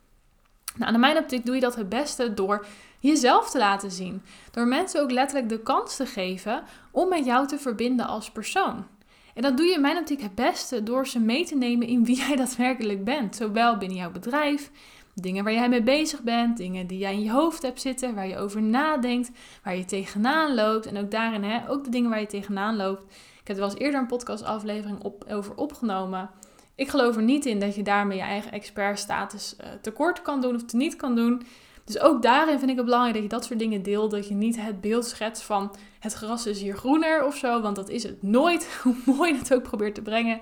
Nou, 0.76 0.94
in 0.94 1.00
mijn 1.00 1.16
optiek 1.16 1.46
doe 1.46 1.54
je 1.54 1.60
dat 1.60 1.74
het 1.74 1.88
beste 1.88 2.34
door 2.34 2.66
jezelf 3.00 3.50
te 3.50 3.58
laten 3.58 3.90
zien. 3.90 4.22
Door 4.50 4.66
mensen 4.66 5.02
ook 5.02 5.10
letterlijk 5.10 5.48
de 5.48 5.62
kans 5.62 5.96
te 5.96 6.06
geven 6.06 6.62
om 6.90 7.08
met 7.08 7.24
jou 7.24 7.46
te 7.46 7.58
verbinden 7.58 8.06
als 8.06 8.30
persoon. 8.30 8.86
En 9.34 9.42
dat 9.42 9.56
doe 9.56 9.66
je 9.66 9.74
in 9.74 9.80
mijn 9.80 9.98
optiek 9.98 10.20
het 10.20 10.34
beste 10.34 10.82
door 10.82 11.06
ze 11.06 11.20
mee 11.20 11.46
te 11.46 11.56
nemen 11.56 11.86
in 11.86 12.04
wie 12.04 12.16
jij 12.26 12.36
daadwerkelijk 12.36 13.04
bent. 13.04 13.36
Zowel 13.36 13.76
binnen 13.76 13.98
jouw 13.98 14.10
bedrijf, 14.10 14.70
Dingen 15.20 15.44
waar 15.44 15.52
jij 15.52 15.68
mee 15.68 15.82
bezig 15.82 16.22
bent, 16.22 16.56
dingen 16.56 16.86
die 16.86 16.98
jij 16.98 17.12
in 17.12 17.22
je 17.22 17.30
hoofd 17.30 17.62
hebt 17.62 17.80
zitten, 17.80 18.14
waar 18.14 18.28
je 18.28 18.36
over 18.36 18.62
nadenkt, 18.62 19.30
waar 19.62 19.76
je 19.76 19.84
tegenaan 19.84 20.54
loopt. 20.54 20.86
En 20.86 20.96
ook 20.96 21.10
daarin, 21.10 21.42
hè, 21.42 21.70
ook 21.70 21.84
de 21.84 21.90
dingen 21.90 22.10
waar 22.10 22.20
je 22.20 22.26
tegenaan 22.26 22.76
loopt. 22.76 23.02
Ik 23.40 23.46
heb 23.46 23.56
er 23.56 23.62
wel 23.62 23.70
eens 23.70 23.80
eerder 23.80 24.00
een 24.00 24.06
podcastaflevering 24.06 25.02
op, 25.02 25.24
over 25.28 25.54
opgenomen. 25.54 26.30
Ik 26.74 26.88
geloof 26.88 27.16
er 27.16 27.22
niet 27.22 27.46
in 27.46 27.60
dat 27.60 27.74
je 27.74 27.82
daarmee 27.82 28.16
je 28.16 28.22
eigen 28.22 28.52
expertstatus 28.52 29.56
uh, 29.60 29.66
tekort 29.82 30.22
kan 30.22 30.40
doen 30.40 30.54
of 30.54 30.64
te 30.64 30.76
niet 30.76 30.96
kan 30.96 31.14
doen. 31.14 31.42
Dus 31.84 31.98
ook 32.00 32.22
daarin 32.22 32.58
vind 32.58 32.70
ik 32.70 32.76
het 32.76 32.84
belangrijk 32.84 33.14
dat 33.14 33.22
je 33.22 33.28
dat 33.28 33.44
soort 33.44 33.58
dingen 33.58 33.82
deelt. 33.82 34.10
Dat 34.10 34.28
je 34.28 34.34
niet 34.34 34.60
het 34.60 34.80
beeld 34.80 35.06
schetst 35.06 35.42
van 35.42 35.74
het 36.00 36.12
gras 36.12 36.46
is 36.46 36.60
hier 36.60 36.76
groener 36.76 37.24
of 37.24 37.36
zo. 37.36 37.60
Want 37.60 37.76
dat 37.76 37.88
is 37.88 38.02
het 38.02 38.22
nooit, 38.22 38.68
hoe 38.82 38.96
mooi 39.04 39.32
je 39.32 39.38
het 39.38 39.54
ook 39.54 39.62
probeert 39.62 39.94
te 39.94 40.02
brengen. 40.02 40.40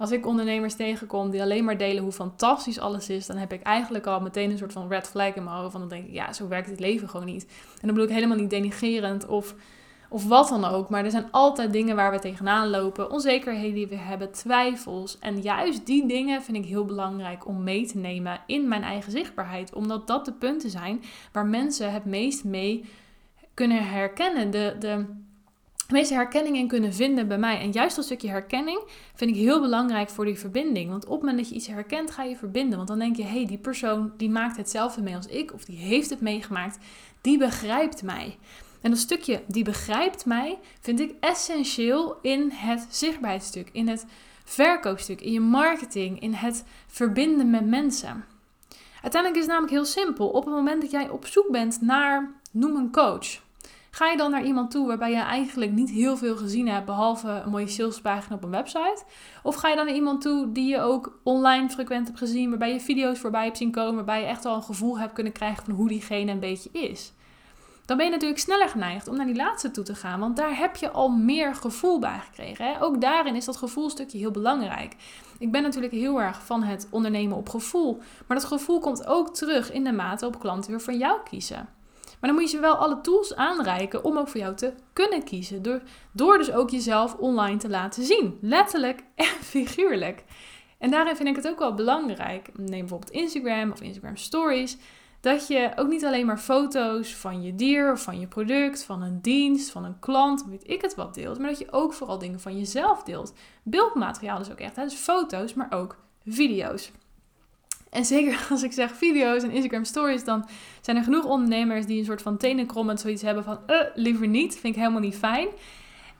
Als 0.00 0.10
ik 0.10 0.26
ondernemers 0.26 0.74
tegenkom 0.74 1.30
die 1.30 1.42
alleen 1.42 1.64
maar 1.64 1.76
delen 1.76 2.02
hoe 2.02 2.12
fantastisch 2.12 2.78
alles 2.78 3.08
is, 3.08 3.26
dan 3.26 3.36
heb 3.36 3.52
ik 3.52 3.62
eigenlijk 3.62 4.06
al 4.06 4.20
meteen 4.20 4.50
een 4.50 4.58
soort 4.58 4.72
van 4.72 4.88
red 4.88 5.08
flag 5.08 5.34
in 5.34 5.44
mijn 5.44 5.56
hoofd. 5.56 5.72
Van 5.72 5.80
dan 5.80 5.88
denk 5.88 6.06
ik, 6.06 6.12
ja, 6.12 6.32
zo 6.32 6.48
werkt 6.48 6.70
het 6.70 6.80
leven 6.80 7.08
gewoon 7.08 7.26
niet. 7.26 7.42
En 7.44 7.86
dan 7.86 7.94
bedoel 7.94 8.08
ik 8.08 8.14
helemaal 8.14 8.36
niet 8.36 8.50
denigerend 8.50 9.26
of, 9.26 9.54
of 10.08 10.26
wat 10.26 10.48
dan 10.48 10.64
ook. 10.64 10.88
Maar 10.88 11.04
er 11.04 11.10
zijn 11.10 11.30
altijd 11.30 11.72
dingen 11.72 11.96
waar 11.96 12.10
we 12.10 12.18
tegenaan 12.18 12.68
lopen, 12.68 13.10
onzekerheden 13.10 13.74
die 13.74 13.86
we 13.86 13.96
hebben, 13.96 14.32
twijfels. 14.32 15.18
En 15.18 15.40
juist 15.40 15.86
die 15.86 16.06
dingen 16.06 16.42
vind 16.42 16.56
ik 16.56 16.64
heel 16.64 16.84
belangrijk 16.84 17.46
om 17.46 17.62
mee 17.62 17.86
te 17.86 17.98
nemen 17.98 18.40
in 18.46 18.68
mijn 18.68 18.82
eigen 18.82 19.12
zichtbaarheid. 19.12 19.74
Omdat 19.74 20.06
dat 20.06 20.24
de 20.24 20.32
punten 20.32 20.70
zijn 20.70 21.02
waar 21.32 21.46
mensen 21.46 21.92
het 21.92 22.04
meest 22.04 22.44
mee 22.44 22.84
kunnen 23.54 23.88
herkennen. 23.88 24.50
De, 24.50 24.76
de, 24.78 25.04
meeste 25.92 26.14
herkenning 26.14 26.56
in 26.56 26.68
kunnen 26.68 26.94
vinden 26.94 27.28
bij 27.28 27.38
mij. 27.38 27.60
En 27.60 27.70
juist 27.70 27.96
dat 27.96 28.04
stukje 28.04 28.28
herkenning 28.28 28.80
vind 29.14 29.30
ik 29.30 29.36
heel 29.36 29.60
belangrijk 29.60 30.10
voor 30.10 30.24
die 30.24 30.38
verbinding. 30.38 30.90
Want 30.90 31.04
op 31.04 31.10
het 31.10 31.20
moment 31.20 31.38
dat 31.38 31.48
je 31.48 31.54
iets 31.54 31.66
herkent, 31.66 32.10
ga 32.10 32.22
je 32.22 32.36
verbinden. 32.36 32.76
Want 32.76 32.88
dan 32.88 32.98
denk 32.98 33.16
je, 33.16 33.22
hé, 33.22 33.28
hey, 33.28 33.46
die 33.46 33.58
persoon 33.58 34.12
die 34.16 34.30
maakt 34.30 34.56
hetzelfde 34.56 35.02
mee 35.02 35.16
als 35.16 35.26
ik, 35.26 35.52
of 35.52 35.64
die 35.64 35.76
heeft 35.76 36.10
het 36.10 36.20
meegemaakt, 36.20 36.78
die 37.20 37.38
begrijpt 37.38 38.02
mij. 38.02 38.36
En 38.80 38.90
dat 38.90 38.98
stukje 38.98 39.42
die 39.46 39.64
begrijpt 39.64 40.26
mij, 40.26 40.58
vind 40.80 41.00
ik 41.00 41.14
essentieel 41.20 42.18
in 42.22 42.50
het 42.50 42.86
zichtbaarheidsstuk, 42.90 43.68
in 43.72 43.88
het 43.88 44.06
verkoopstuk, 44.44 45.20
in 45.20 45.32
je 45.32 45.40
marketing, 45.40 46.20
in 46.20 46.32
het 46.32 46.64
verbinden 46.86 47.50
met 47.50 47.66
mensen. 47.66 48.24
Uiteindelijk 49.02 49.34
is 49.34 49.46
het 49.46 49.50
namelijk 49.50 49.72
heel 49.72 49.84
simpel. 49.84 50.28
Op 50.28 50.44
het 50.44 50.54
moment 50.54 50.82
dat 50.82 50.90
jij 50.90 51.08
op 51.08 51.26
zoek 51.26 51.50
bent 51.50 51.80
naar, 51.80 52.30
noem 52.50 52.76
een 52.76 52.92
coach 52.92 53.48
Ga 53.90 54.06
je 54.06 54.16
dan 54.16 54.30
naar 54.30 54.44
iemand 54.44 54.70
toe 54.70 54.86
waarbij 54.86 55.10
je 55.10 55.16
eigenlijk 55.16 55.72
niet 55.72 55.90
heel 55.90 56.16
veel 56.16 56.36
gezien 56.36 56.68
hebt, 56.68 56.86
behalve 56.86 57.28
een 57.28 57.50
mooie 57.50 57.68
salespagina 57.68 58.36
op 58.36 58.44
een 58.44 58.50
website? 58.50 59.04
Of 59.42 59.54
ga 59.54 59.68
je 59.68 59.76
dan 59.76 59.86
naar 59.86 59.94
iemand 59.94 60.20
toe 60.22 60.52
die 60.52 60.68
je 60.68 60.80
ook 60.80 61.20
online 61.22 61.68
frequent 61.68 62.06
hebt 62.06 62.18
gezien, 62.18 62.48
waarbij 62.48 62.72
je 62.72 62.80
video's 62.80 63.18
voorbij 63.18 63.44
hebt 63.44 63.56
zien 63.56 63.70
komen, 63.70 63.94
waarbij 63.94 64.20
je 64.20 64.26
echt 64.26 64.44
al 64.44 64.56
een 64.56 64.62
gevoel 64.62 64.98
hebt 64.98 65.12
kunnen 65.12 65.32
krijgen 65.32 65.64
van 65.64 65.74
hoe 65.74 65.88
diegene 65.88 66.32
een 66.32 66.40
beetje 66.40 66.70
is? 66.72 67.12
Dan 67.84 67.96
ben 67.96 68.06
je 68.06 68.12
natuurlijk 68.12 68.40
sneller 68.40 68.68
geneigd 68.68 69.08
om 69.08 69.16
naar 69.16 69.26
die 69.26 69.36
laatste 69.36 69.70
toe 69.70 69.84
te 69.84 69.94
gaan, 69.94 70.20
want 70.20 70.36
daar 70.36 70.56
heb 70.56 70.76
je 70.76 70.90
al 70.90 71.08
meer 71.08 71.54
gevoel 71.54 71.98
bij 71.98 72.18
gekregen. 72.18 72.64
Hè? 72.64 72.82
Ook 72.82 73.00
daarin 73.00 73.36
is 73.36 73.44
dat 73.44 73.56
gevoelstukje 73.56 74.18
heel 74.18 74.30
belangrijk. 74.30 74.96
Ik 75.38 75.52
ben 75.52 75.62
natuurlijk 75.62 75.92
heel 75.92 76.20
erg 76.20 76.44
van 76.44 76.62
het 76.62 76.88
ondernemen 76.90 77.36
op 77.36 77.48
gevoel, 77.48 77.98
maar 78.26 78.36
dat 78.36 78.46
gevoel 78.46 78.80
komt 78.80 79.06
ook 79.06 79.34
terug 79.34 79.72
in 79.72 79.84
de 79.84 79.92
mate 79.92 80.26
op 80.26 80.40
klanten 80.40 80.70
weer 80.70 80.80
van 80.80 80.98
jou 80.98 81.18
kiezen. 81.24 81.68
Maar 82.20 82.30
dan 82.30 82.34
moet 82.34 82.50
je 82.50 82.56
ze 82.56 82.62
wel 82.62 82.74
alle 82.74 83.00
tools 83.00 83.36
aanreiken 83.36 84.04
om 84.04 84.18
ook 84.18 84.28
voor 84.28 84.40
jou 84.40 84.54
te 84.54 84.72
kunnen 84.92 85.24
kiezen. 85.24 85.62
Door, 85.62 85.82
door 86.12 86.38
dus 86.38 86.52
ook 86.52 86.70
jezelf 86.70 87.14
online 87.14 87.56
te 87.56 87.68
laten 87.68 88.02
zien. 88.02 88.38
Letterlijk 88.40 89.04
en 89.14 89.24
figuurlijk. 89.54 90.24
En 90.78 90.90
daarin 90.90 91.16
vind 91.16 91.28
ik 91.28 91.36
het 91.36 91.48
ook 91.48 91.58
wel 91.58 91.74
belangrijk. 91.74 92.50
Neem 92.54 92.80
bijvoorbeeld 92.80 93.10
Instagram 93.10 93.70
of 93.70 93.80
Instagram 93.80 94.16
Stories. 94.16 94.76
Dat 95.20 95.48
je 95.48 95.72
ook 95.76 95.88
niet 95.88 96.04
alleen 96.04 96.26
maar 96.26 96.38
foto's 96.38 97.14
van 97.14 97.42
je 97.42 97.54
dier 97.54 97.98
van 97.98 98.20
je 98.20 98.26
product, 98.26 98.84
van 98.84 99.02
een 99.02 99.20
dienst, 99.20 99.70
van 99.70 99.84
een 99.84 99.98
klant, 99.98 100.44
weet 100.48 100.70
ik 100.70 100.82
het 100.82 100.94
wat 100.94 101.14
deelt. 101.14 101.38
Maar 101.38 101.48
dat 101.48 101.58
je 101.58 101.72
ook 101.72 101.92
vooral 101.92 102.18
dingen 102.18 102.40
van 102.40 102.58
jezelf 102.58 103.02
deelt. 103.02 103.32
Beeldmateriaal 103.62 104.40
is 104.40 104.50
ook 104.50 104.60
echt. 104.60 104.76
Hè? 104.76 104.84
Dus 104.84 104.94
foto's, 104.94 105.54
maar 105.54 105.72
ook 105.72 105.96
video's. 106.24 106.92
En 107.90 108.04
zeker 108.04 108.46
als 108.50 108.62
ik 108.62 108.72
zeg 108.72 108.96
video's 108.96 109.42
en 109.42 109.50
Instagram 109.50 109.84
stories, 109.84 110.24
dan 110.24 110.48
zijn 110.80 110.96
er 110.96 111.02
genoeg 111.02 111.24
ondernemers 111.24 111.86
die 111.86 111.98
een 111.98 112.04
soort 112.04 112.22
van 112.22 112.36
tenenkrommend 112.36 113.00
zoiets 113.00 113.22
hebben 113.22 113.44
van, 113.44 113.58
uh, 113.66 113.80
liever 113.94 114.28
niet, 114.28 114.52
vind 114.58 114.74
ik 114.74 114.80
helemaal 114.80 115.00
niet 115.00 115.16
fijn. 115.16 115.48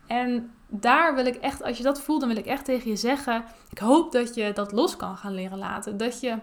En 0.07 0.51
daar 0.69 1.15
wil 1.15 1.27
ik 1.27 1.35
echt, 1.35 1.63
als 1.63 1.77
je 1.77 1.83
dat 1.83 2.01
voelt, 2.01 2.21
dan 2.21 2.29
wil 2.29 2.39
ik 2.39 2.47
echt 2.47 2.65
tegen 2.65 2.91
je 2.91 2.97
zeggen, 2.97 3.45
ik 3.71 3.79
hoop 3.79 4.13
dat 4.13 4.35
je 4.35 4.53
dat 4.53 4.73
los 4.73 4.97
kan 4.97 5.17
gaan 5.17 5.35
leren 5.35 5.59
laten. 5.59 5.97
Dat 5.97 6.21
je 6.21 6.37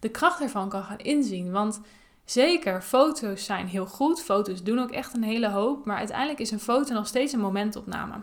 de 0.00 0.08
kracht 0.08 0.40
ervan 0.40 0.68
kan 0.68 0.82
gaan 0.82 0.98
inzien. 0.98 1.50
Want 1.50 1.80
zeker, 2.24 2.82
foto's 2.82 3.44
zijn 3.44 3.66
heel 3.66 3.86
goed. 3.86 4.22
Foto's 4.22 4.62
doen 4.62 4.78
ook 4.78 4.90
echt 4.90 5.14
een 5.14 5.22
hele 5.22 5.48
hoop. 5.48 5.84
Maar 5.84 5.96
uiteindelijk 5.96 6.38
is 6.38 6.50
een 6.50 6.60
foto 6.60 6.94
nog 6.94 7.06
steeds 7.06 7.32
een 7.32 7.40
momentopname. 7.40 8.14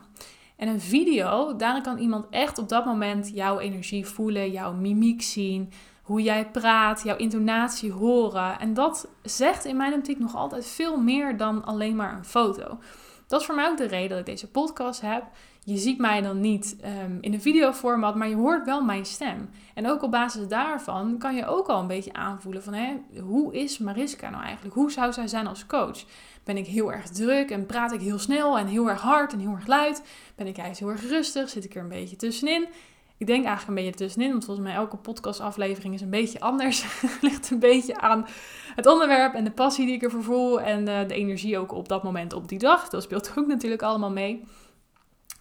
En 0.55 0.67
een 0.67 0.81
video, 0.81 1.55
daarin 1.55 1.81
kan 1.81 1.97
iemand 1.97 2.25
echt 2.29 2.57
op 2.57 2.69
dat 2.69 2.85
moment 2.85 3.31
jouw 3.33 3.59
energie 3.59 4.05
voelen, 4.05 4.51
jouw 4.51 4.73
mimiek 4.73 5.21
zien, 5.21 5.71
hoe 6.09 6.21
jij 6.21 6.49
praat, 6.49 7.03
jouw 7.03 7.15
intonatie 7.15 7.91
horen. 7.91 8.59
En 8.59 8.73
dat 8.73 9.07
zegt 9.23 9.65
in 9.65 9.77
mijn 9.77 9.93
optiek 9.93 10.19
nog 10.19 10.35
altijd 10.35 10.65
veel 10.65 10.97
meer 10.97 11.37
dan 11.37 11.65
alleen 11.65 11.95
maar 11.95 12.17
een 12.17 12.25
foto. 12.25 12.79
Dat 13.27 13.39
is 13.39 13.45
voor 13.45 13.55
mij 13.55 13.67
ook 13.67 13.77
de 13.77 13.87
reden 13.87 14.09
dat 14.09 14.19
ik 14.19 14.25
deze 14.25 14.49
podcast 14.49 15.01
heb. 15.01 15.23
je 15.63 15.77
ziet 15.77 15.97
mij 15.97 16.21
dan 16.21 16.39
niet 16.39 16.75
um, 17.03 17.17
in 17.21 17.33
een 17.33 17.41
videoformat, 17.41 18.15
maar 18.15 18.29
je 18.29 18.35
hoort 18.35 18.65
wel 18.65 18.83
mijn 18.83 19.05
stem. 19.05 19.49
En 19.73 19.89
ook 19.89 20.03
op 20.03 20.11
basis 20.11 20.47
daarvan 20.47 21.17
kan 21.17 21.35
je 21.35 21.45
ook 21.45 21.67
al 21.67 21.79
een 21.79 21.87
beetje 21.87 22.13
aanvoelen 22.13 22.63
van 22.63 22.73
hè, 22.73 22.95
hoe 23.21 23.53
is 23.53 23.77
Mariska 23.77 24.29
nou 24.29 24.43
eigenlijk? 24.43 24.75
Hoe 24.75 24.91
zou 24.91 25.13
zij 25.13 25.27
zijn 25.27 25.47
als 25.47 25.65
coach? 25.65 26.03
Ben 26.43 26.57
ik 26.57 26.67
heel 26.67 26.93
erg 26.93 27.09
druk 27.09 27.49
en 27.49 27.65
praat 27.65 27.91
ik 27.91 28.01
heel 28.01 28.19
snel 28.19 28.57
en 28.57 28.67
heel 28.67 28.89
erg 28.89 29.01
hard 29.01 29.33
en 29.33 29.39
heel 29.39 29.55
erg 29.55 29.67
luid? 29.67 30.03
Ben 30.35 30.47
ik 30.47 30.57
juist 30.57 30.79
heel 30.79 30.89
erg 30.89 31.09
rustig? 31.09 31.49
Zit 31.49 31.65
ik 31.65 31.75
er 31.75 31.81
een 31.81 31.89
beetje 31.89 32.15
tussenin? 32.15 32.67
Ik 33.19 33.27
denk 33.27 33.45
eigenlijk 33.45 33.67
een 33.67 33.85
beetje 33.85 33.99
tussenin, 33.99 34.29
want 34.29 34.45
volgens 34.45 34.67
mij 34.67 34.75
elke 34.75 34.97
podcastaflevering 34.97 35.93
is 35.93 36.01
een 36.01 36.09
beetje 36.09 36.39
anders. 36.39 36.85
Ligt 37.21 37.51
een 37.51 37.59
beetje 37.59 37.97
aan 37.97 38.25
het 38.75 38.85
onderwerp 38.85 39.33
en 39.33 39.43
de 39.43 39.51
passie 39.51 39.85
die 39.85 39.95
ik 39.95 40.03
ervoor 40.03 40.23
voel 40.23 40.61
en 40.61 40.85
de, 40.85 41.03
de 41.07 41.13
energie 41.13 41.57
ook 41.57 41.71
op 41.71 41.87
dat 41.87 42.03
moment 42.03 42.33
op 42.33 42.47
die 42.47 42.59
dag. 42.59 42.89
Dat 42.89 43.03
speelt 43.03 43.33
ook 43.37 43.47
natuurlijk 43.47 43.81
allemaal 43.81 44.11
mee. 44.11 44.43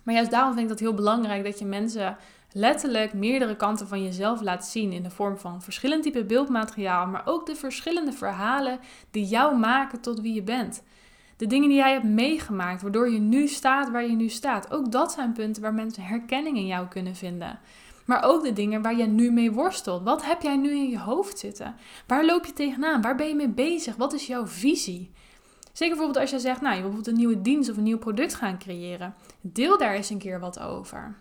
Maar 0.03 0.15
juist 0.15 0.31
daarom 0.31 0.53
vind 0.53 0.63
ik 0.63 0.69
dat 0.69 0.79
heel 0.79 0.95
belangrijk 0.95 1.45
dat 1.45 1.59
je 1.59 1.65
mensen 1.65 2.17
letterlijk 2.53 3.13
meerdere 3.13 3.57
kanten 3.57 3.89
van 3.89 4.03
jezelf 4.03 4.41
laat 4.41 4.67
zien 4.67 4.93
in 4.93 5.03
de 5.03 5.11
vorm 5.11 5.39
van 5.39 5.63
verschillend 5.63 6.03
type 6.03 6.25
beeldmateriaal, 6.25 7.07
maar 7.07 7.23
ook 7.25 7.47
de 7.47 7.57
verschillende 7.57 8.13
verhalen 8.13 8.79
die 9.11 9.25
jou 9.25 9.57
maken 9.57 10.01
tot 10.01 10.21
wie 10.21 10.35
je 10.35 10.43
bent. 10.43 10.83
De 11.39 11.47
dingen 11.47 11.69
die 11.69 11.79
jij 11.79 11.93
hebt 11.93 12.05
meegemaakt, 12.05 12.83
waardoor 12.83 13.11
je 13.11 13.19
nu 13.19 13.47
staat 13.47 13.91
waar 13.91 14.07
je 14.07 14.17
nu 14.17 14.29
staat. 14.29 14.73
Ook 14.73 14.93
dat 14.93 15.13
zijn 15.13 15.33
punten 15.33 15.63
waar 15.63 15.75
mensen 15.75 16.03
herkenning 16.03 16.57
in 16.57 16.67
jou 16.67 16.87
kunnen 16.87 17.15
vinden. 17.15 17.59
Maar 18.05 18.23
ook 18.23 18.43
de 18.43 18.53
dingen 18.53 18.83
waar 18.83 18.97
je 18.97 19.07
nu 19.07 19.31
mee 19.31 19.53
worstelt. 19.53 20.03
Wat 20.03 20.25
heb 20.25 20.43
jij 20.43 20.57
nu 20.57 20.71
in 20.71 20.89
je 20.89 20.99
hoofd 20.99 21.39
zitten? 21.39 21.75
Waar 22.07 22.25
loop 22.25 22.47
je 22.47 22.53
tegenaan? 22.53 23.01
Waar 23.01 23.17
ben 23.17 23.29
je 23.29 23.35
mee 23.35 23.49
bezig? 23.49 23.97
Wat 23.97 24.13
is 24.13 24.27
jouw 24.27 24.47
visie? 24.47 25.11
Zeker 25.73 25.97
bijvoorbeeld 25.97 26.17
als 26.17 26.31
je 26.31 26.39
zegt, 26.39 26.61
nou, 26.61 26.75
je 26.75 26.81
wil 26.81 26.91
bijvoorbeeld 26.91 27.17
een 27.17 27.27
nieuwe 27.27 27.43
dienst 27.43 27.71
of 27.71 27.77
een 27.77 27.83
nieuw 27.83 27.99
product 27.99 28.35
gaan 28.35 28.59
creëren. 28.59 29.15
Deel 29.41 29.79
daar 29.79 29.95
eens 29.95 30.11
een 30.11 30.19
keer 30.19 30.41
wat 30.41 30.61
over. 30.61 31.17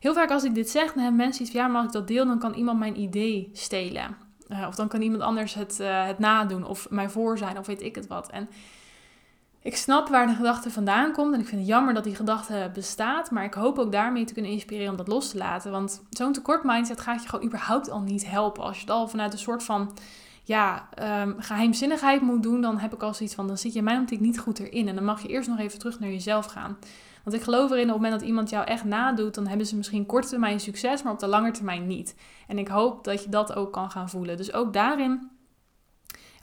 Heel 0.00 0.14
vaak 0.14 0.30
als 0.30 0.44
ik 0.44 0.54
dit 0.54 0.70
zeg, 0.70 0.92
dan 0.92 1.02
hebben 1.02 1.20
mensen 1.20 1.42
iets 1.42 1.50
van, 1.50 1.60
ja, 1.60 1.66
maar 1.66 1.76
als 1.76 1.86
ik 1.86 1.92
dat 1.92 2.08
deel, 2.08 2.26
dan 2.26 2.38
kan 2.38 2.54
iemand 2.54 2.78
mijn 2.78 3.00
idee 3.00 3.50
stelen. 3.52 4.16
Uh, 4.48 4.66
of 4.68 4.74
dan 4.74 4.88
kan 4.88 5.02
iemand 5.02 5.22
anders 5.22 5.54
het, 5.54 5.78
uh, 5.80 6.06
het 6.06 6.18
nadoen 6.18 6.66
of 6.66 6.90
mij 6.90 7.08
voor 7.08 7.38
zijn 7.38 7.58
of 7.58 7.66
weet 7.66 7.82
ik 7.82 7.94
het 7.94 8.06
wat. 8.06 8.30
En 8.30 8.48
ik 9.64 9.76
snap 9.76 10.08
waar 10.08 10.26
de 10.26 10.34
gedachte 10.34 10.70
vandaan 10.70 11.12
komt 11.12 11.34
en 11.34 11.40
ik 11.40 11.46
vind 11.46 11.60
het 11.60 11.70
jammer 11.70 11.94
dat 11.94 12.04
die 12.04 12.14
gedachte 12.14 12.70
bestaat, 12.74 13.30
maar 13.30 13.44
ik 13.44 13.54
hoop 13.54 13.78
ook 13.78 13.92
daarmee 13.92 14.24
te 14.24 14.32
kunnen 14.32 14.50
inspireren 14.50 14.90
om 14.90 14.96
dat 14.96 15.08
los 15.08 15.30
te 15.30 15.38
laten. 15.38 15.70
Want 15.70 16.02
zo'n 16.10 16.32
tekort 16.32 16.64
mindset 16.64 17.00
gaat 17.00 17.22
je 17.22 17.28
gewoon 17.28 17.46
überhaupt 17.46 17.90
al 17.90 18.00
niet 18.00 18.30
helpen. 18.30 18.62
Als 18.62 18.74
je 18.74 18.80
het 18.80 18.90
al 18.90 19.08
vanuit 19.08 19.32
een 19.32 19.38
soort 19.38 19.62
van 19.62 19.96
ja, 20.42 20.88
um, 21.22 21.34
geheimzinnigheid 21.38 22.20
moet 22.20 22.42
doen, 22.42 22.60
dan 22.60 22.78
heb 22.78 22.94
ik 22.94 23.02
al 23.02 23.14
zoiets 23.14 23.34
van, 23.34 23.46
dan 23.46 23.58
zit 23.58 23.72
je 23.72 23.78
in 23.78 23.84
mijn 23.84 24.06
niet 24.18 24.38
goed 24.38 24.58
erin. 24.58 24.88
En 24.88 24.94
dan 24.94 25.04
mag 25.04 25.22
je 25.22 25.28
eerst 25.28 25.48
nog 25.48 25.58
even 25.58 25.78
terug 25.78 26.00
naar 26.00 26.10
jezelf 26.10 26.46
gaan. 26.46 26.76
Want 27.22 27.36
ik 27.36 27.42
geloof 27.42 27.70
erin, 27.70 27.82
op 27.82 27.92
het 27.92 27.96
moment 27.96 28.20
dat 28.20 28.28
iemand 28.28 28.50
jou 28.50 28.64
echt 28.66 28.84
nadoet, 28.84 29.34
dan 29.34 29.46
hebben 29.46 29.66
ze 29.66 29.76
misschien 29.76 30.06
korte 30.06 30.28
termijn 30.28 30.60
succes, 30.60 31.02
maar 31.02 31.12
op 31.12 31.18
de 31.18 31.26
lange 31.26 31.50
termijn 31.50 31.86
niet. 31.86 32.14
En 32.48 32.58
ik 32.58 32.68
hoop 32.68 33.04
dat 33.04 33.22
je 33.22 33.28
dat 33.28 33.54
ook 33.54 33.72
kan 33.72 33.90
gaan 33.90 34.08
voelen. 34.08 34.36
Dus 34.36 34.52
ook 34.52 34.72
daarin 34.72 35.30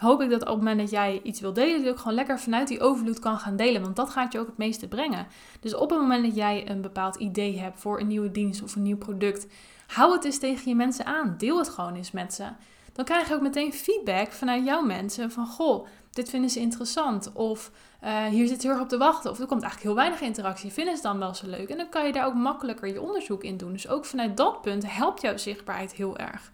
hoop 0.01 0.21
ik 0.21 0.29
dat 0.29 0.41
op 0.41 0.47
het 0.47 0.57
moment 0.57 0.79
dat 0.79 0.89
jij 0.89 1.19
iets 1.23 1.39
wil 1.39 1.53
delen, 1.53 1.83
dat 1.83 1.93
je 1.93 1.97
gewoon 1.97 2.13
lekker 2.13 2.39
vanuit 2.39 2.67
die 2.67 2.81
overvloed 2.81 3.19
kan 3.19 3.37
gaan 3.37 3.55
delen. 3.55 3.81
Want 3.81 3.95
dat 3.95 4.09
gaat 4.09 4.33
je 4.33 4.39
ook 4.39 4.47
het 4.47 4.57
meeste 4.57 4.87
brengen. 4.87 5.27
Dus 5.59 5.75
op 5.75 5.89
het 5.89 5.99
moment 5.99 6.23
dat 6.23 6.35
jij 6.35 6.69
een 6.69 6.81
bepaald 6.81 7.15
idee 7.15 7.59
hebt 7.59 7.79
voor 7.79 7.99
een 7.99 8.07
nieuwe 8.07 8.31
dienst 8.31 8.63
of 8.63 8.75
een 8.75 8.81
nieuw 8.81 8.97
product, 8.97 9.47
hou 9.87 10.13
het 10.13 10.25
eens 10.25 10.39
tegen 10.39 10.69
je 10.69 10.75
mensen 10.75 11.05
aan. 11.05 11.35
Deel 11.37 11.57
het 11.57 11.69
gewoon 11.69 11.95
eens 11.95 12.11
met 12.11 12.33
ze 12.33 12.45
dan 12.93 13.05
krijg 13.05 13.27
je 13.27 13.33
ook 13.33 13.41
meteen 13.41 13.73
feedback 13.73 14.31
vanuit 14.31 14.65
jouw 14.65 14.81
mensen 14.81 15.31
van 15.31 15.47
goh, 15.47 15.87
dit 16.11 16.29
vinden 16.29 16.49
ze 16.49 16.59
interessant. 16.59 17.31
Of 17.33 17.71
uh, 18.03 18.25
hier 18.25 18.47
zit 18.47 18.61
heel 18.61 18.71
erg 18.71 18.81
op 18.81 18.89
te 18.89 18.97
wachten. 18.97 19.31
Of 19.31 19.39
er 19.39 19.45
komt 19.45 19.61
eigenlijk 19.61 19.91
heel 19.91 20.01
weinig 20.03 20.21
interactie. 20.21 20.71
Vinden 20.71 20.95
ze 20.95 21.01
dan 21.01 21.19
wel 21.19 21.33
zo 21.33 21.47
leuk? 21.47 21.69
En 21.69 21.77
dan 21.77 21.89
kan 21.89 22.05
je 22.05 22.11
daar 22.11 22.25
ook 22.25 22.33
makkelijker 22.33 22.87
je 22.87 23.01
onderzoek 23.01 23.43
in 23.43 23.57
doen. 23.57 23.71
Dus 23.71 23.87
ook 23.87 24.05
vanuit 24.05 24.37
dat 24.37 24.61
punt 24.61 24.93
helpt 24.93 25.21
jouw 25.21 25.37
zichtbaarheid 25.37 25.93
heel 25.93 26.17
erg. 26.17 26.51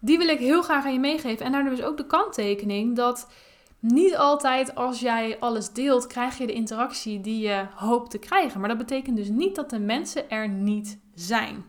Die 0.00 0.18
wil 0.18 0.28
ik 0.28 0.38
heel 0.38 0.62
graag 0.62 0.84
aan 0.84 0.92
je 0.92 1.00
meegeven. 1.00 1.46
En 1.46 1.52
daardoor 1.52 1.72
is 1.72 1.82
ook 1.82 1.96
de 1.96 2.06
kanttekening 2.06 2.96
dat 2.96 3.28
niet 3.78 4.16
altijd 4.16 4.74
als 4.74 5.00
jij 5.00 5.36
alles 5.38 5.72
deelt, 5.72 6.06
krijg 6.06 6.38
je 6.38 6.46
de 6.46 6.52
interactie 6.52 7.20
die 7.20 7.40
je 7.40 7.66
hoopt 7.74 8.10
te 8.10 8.18
krijgen. 8.18 8.60
Maar 8.60 8.68
dat 8.68 8.78
betekent 8.78 9.16
dus 9.16 9.28
niet 9.28 9.54
dat 9.54 9.70
de 9.70 9.78
mensen 9.78 10.30
er 10.30 10.48
niet 10.48 10.98
zijn. 11.14 11.64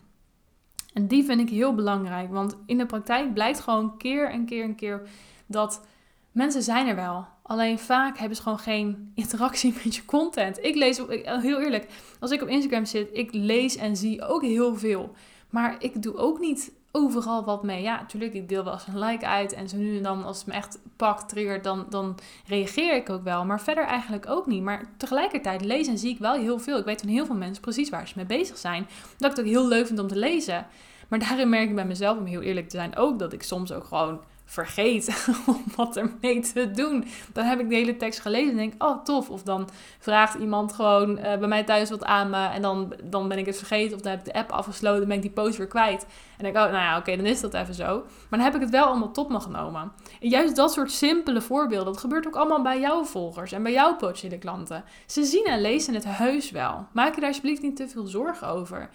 En 0.94 1.08
die 1.08 1.24
vind 1.24 1.40
ik 1.40 1.50
heel 1.50 1.76
belangrijk, 1.76 2.32
want 2.32 2.58
in 2.66 2.78
de 2.78 2.86
praktijk 2.86 3.34
blijkt 3.34 3.60
gewoon 3.60 3.98
keer 3.98 4.30
en 4.30 4.46
keer 4.46 4.64
en 4.64 4.76
keer 4.76 5.08
dat 5.46 5.86
mensen 6.32 6.62
zijn 6.62 6.88
er 6.88 6.96
wel. 6.96 7.28
Alleen 7.42 7.80
vaak 7.80 8.18
hebben 8.18 8.38
ze 8.38 8.44
gewoon 8.44 8.60
geen 8.60 9.12
interactie 9.16 9.74
met 9.84 9.96
je 9.96 10.06
content. 10.06 10.64
Ik 10.64 10.76
lees, 10.76 10.98
heel 11.24 11.60
eerlijk, 11.60 11.88
als 12.20 12.32
ik 12.32 12.42
op 12.42 12.48
Instagram 12.48 12.86
zit, 12.86 13.10
ik 13.12 13.34
lees 13.34 13.76
en 13.76 13.96
zie 13.96 14.22
ook 14.26 14.42
heel 14.42 14.76
veel. 14.76 15.16
Maar 15.50 15.76
ik 15.80 16.02
doe 16.02 16.16
ook 16.16 16.40
niet 16.40 16.72
overal 16.92 17.44
wat 17.44 17.64
mee. 17.64 17.82
Ja, 17.82 17.96
natuurlijk, 17.96 18.34
ik 18.34 18.50
deel 18.50 18.64
wel 18.64 18.74
eens 18.74 18.88
een 18.88 19.00
like 19.00 19.26
uit. 19.26 19.54
En 19.54 19.70
zo 19.70 19.78
nu 19.78 19.98
en 19.98 20.04
dan, 20.04 20.24
als 20.24 20.38
het 20.38 20.48
me 20.48 20.54
echt 20.54 20.80
pakt, 20.96 21.30
triggert, 21.30 21.64
dan, 21.64 21.86
dan 21.90 22.18
reageer 22.48 22.96
ik 22.96 23.10
ook 23.10 23.24
wel. 23.24 23.46
Maar 23.46 23.62
verder 23.62 23.84
eigenlijk 23.84 24.30
ook 24.30 24.46
niet. 24.46 24.64
Maar 24.64 24.86
tegelijkertijd 24.98 25.66
lees 25.66 25.88
en 25.88 25.98
zie 25.98 26.14
ik 26.14 26.20
wel 26.20 26.34
heel 26.34 26.60
veel. 26.60 26.78
Ik 26.78 26.86
weet 26.86 27.02
van 27.02 27.10
heel 27.10 27.26
veel 27.26 27.36
mensen 27.36 27.62
precies 27.62 27.90
waar 27.90 28.08
ze 28.08 28.14
mee 28.16 28.26
bezig 28.26 28.58
zijn. 28.58 28.88
Dat 29.18 29.32
ik 29.32 29.38
het 29.38 29.46
ook 29.46 29.52
heel 29.52 29.68
leuk 29.68 29.88
vind 29.88 30.00
om 30.00 30.08
te 30.08 30.16
lezen. 30.16 30.68
Maar 31.08 31.20
daarin 31.20 31.50
merk 31.50 31.70
ik 31.70 31.76
bij 31.76 31.86
mezelf, 31.86 32.18
om 32.18 32.26
heel 32.26 32.42
eerlijk 32.42 32.70
te 32.70 32.78
zijn, 32.78 32.96
ook 32.96 33.20
dat 33.20 33.34
ik 33.34 33.44
soms 33.44 33.72
ook 33.72 33.84
gewoon 33.84 34.22
vergeet 34.52 35.28
om 35.48 35.64
wat 35.76 35.98
ermee 35.98 36.40
te 36.40 36.72
doen. 36.72 37.06
Dan 37.34 37.46
heb 37.46 37.60
ik 37.60 37.70
de 37.70 37.76
hele 37.76 37.98
tekst 37.98 38.20
gelezen 38.20 38.52
en 38.52 38.58
denk, 38.58 38.84
oh 38.84 39.04
tof. 39.04 39.30
Of 39.30 39.44
dan 39.44 39.70
vraagt 40.00 40.36
iemand 40.36 40.74
gewoon 40.74 41.18
uh, 41.18 41.24
bij 41.24 41.48
mij 41.48 41.64
thuis 41.64 41.90
wat 41.90 42.04
aan 42.04 42.30
me 42.30 42.46
en 42.46 42.62
dan, 42.62 42.94
dan 43.04 43.28
ben 43.28 43.38
ik 43.38 43.46
het 43.46 43.58
vergeten. 43.58 43.96
Of 43.96 44.02
dan 44.02 44.12
heb 44.12 44.20
ik 44.20 44.34
de 44.34 44.40
app 44.40 44.52
afgesloten, 44.52 45.00
dan 45.00 45.08
ben 45.08 45.18
ik 45.18 45.22
die 45.22 45.32
post 45.32 45.58
weer 45.58 45.68
kwijt. 45.68 46.06
En 46.38 46.44
denk 46.44 46.56
ik, 46.56 46.62
oh 46.62 46.72
nou 46.72 46.84
ja, 46.84 46.98
oké, 46.98 47.16
dan 47.16 47.26
is 47.26 47.42
dat 47.42 47.54
even 47.54 47.74
zo. 47.74 48.00
Maar 48.30 48.40
dan 48.40 48.40
heb 48.40 48.56
ik 48.56 48.62
het 48.62 48.70
wel 48.70 48.86
allemaal 48.86 49.12
tot 49.12 49.30
me 49.30 49.40
genomen. 49.40 49.92
En 50.22 50.30
juist 50.30 50.56
dat 50.56 50.74
soort 50.74 50.92
simpele 50.92 51.42
voorbeelden, 51.42 51.94
dat 51.94 52.02
gebeurt 52.02 52.28
ook 52.28 52.36
allemaal 52.36 52.62
bij 52.62 52.80
jouw 52.80 53.04
volgers 53.04 53.52
en 53.52 53.64
bij 53.64 53.72
jouw 53.72 53.96
potentiële 53.96 54.38
klanten. 54.38 54.84
Ze 55.06 55.24
zien 55.24 55.46
en 55.46 55.62
lezen 55.62 55.94
het 55.94 56.06
heus 56.08 56.52
wel. 56.52 56.88
Maak 56.94 57.14
je 57.14 57.20
daar 57.20 57.30
alsjeblieft 57.30 57.62
niet 57.62 57.76
te 57.76 57.88
veel 57.88 58.06
zorgen 58.06 58.48
over 58.48 58.90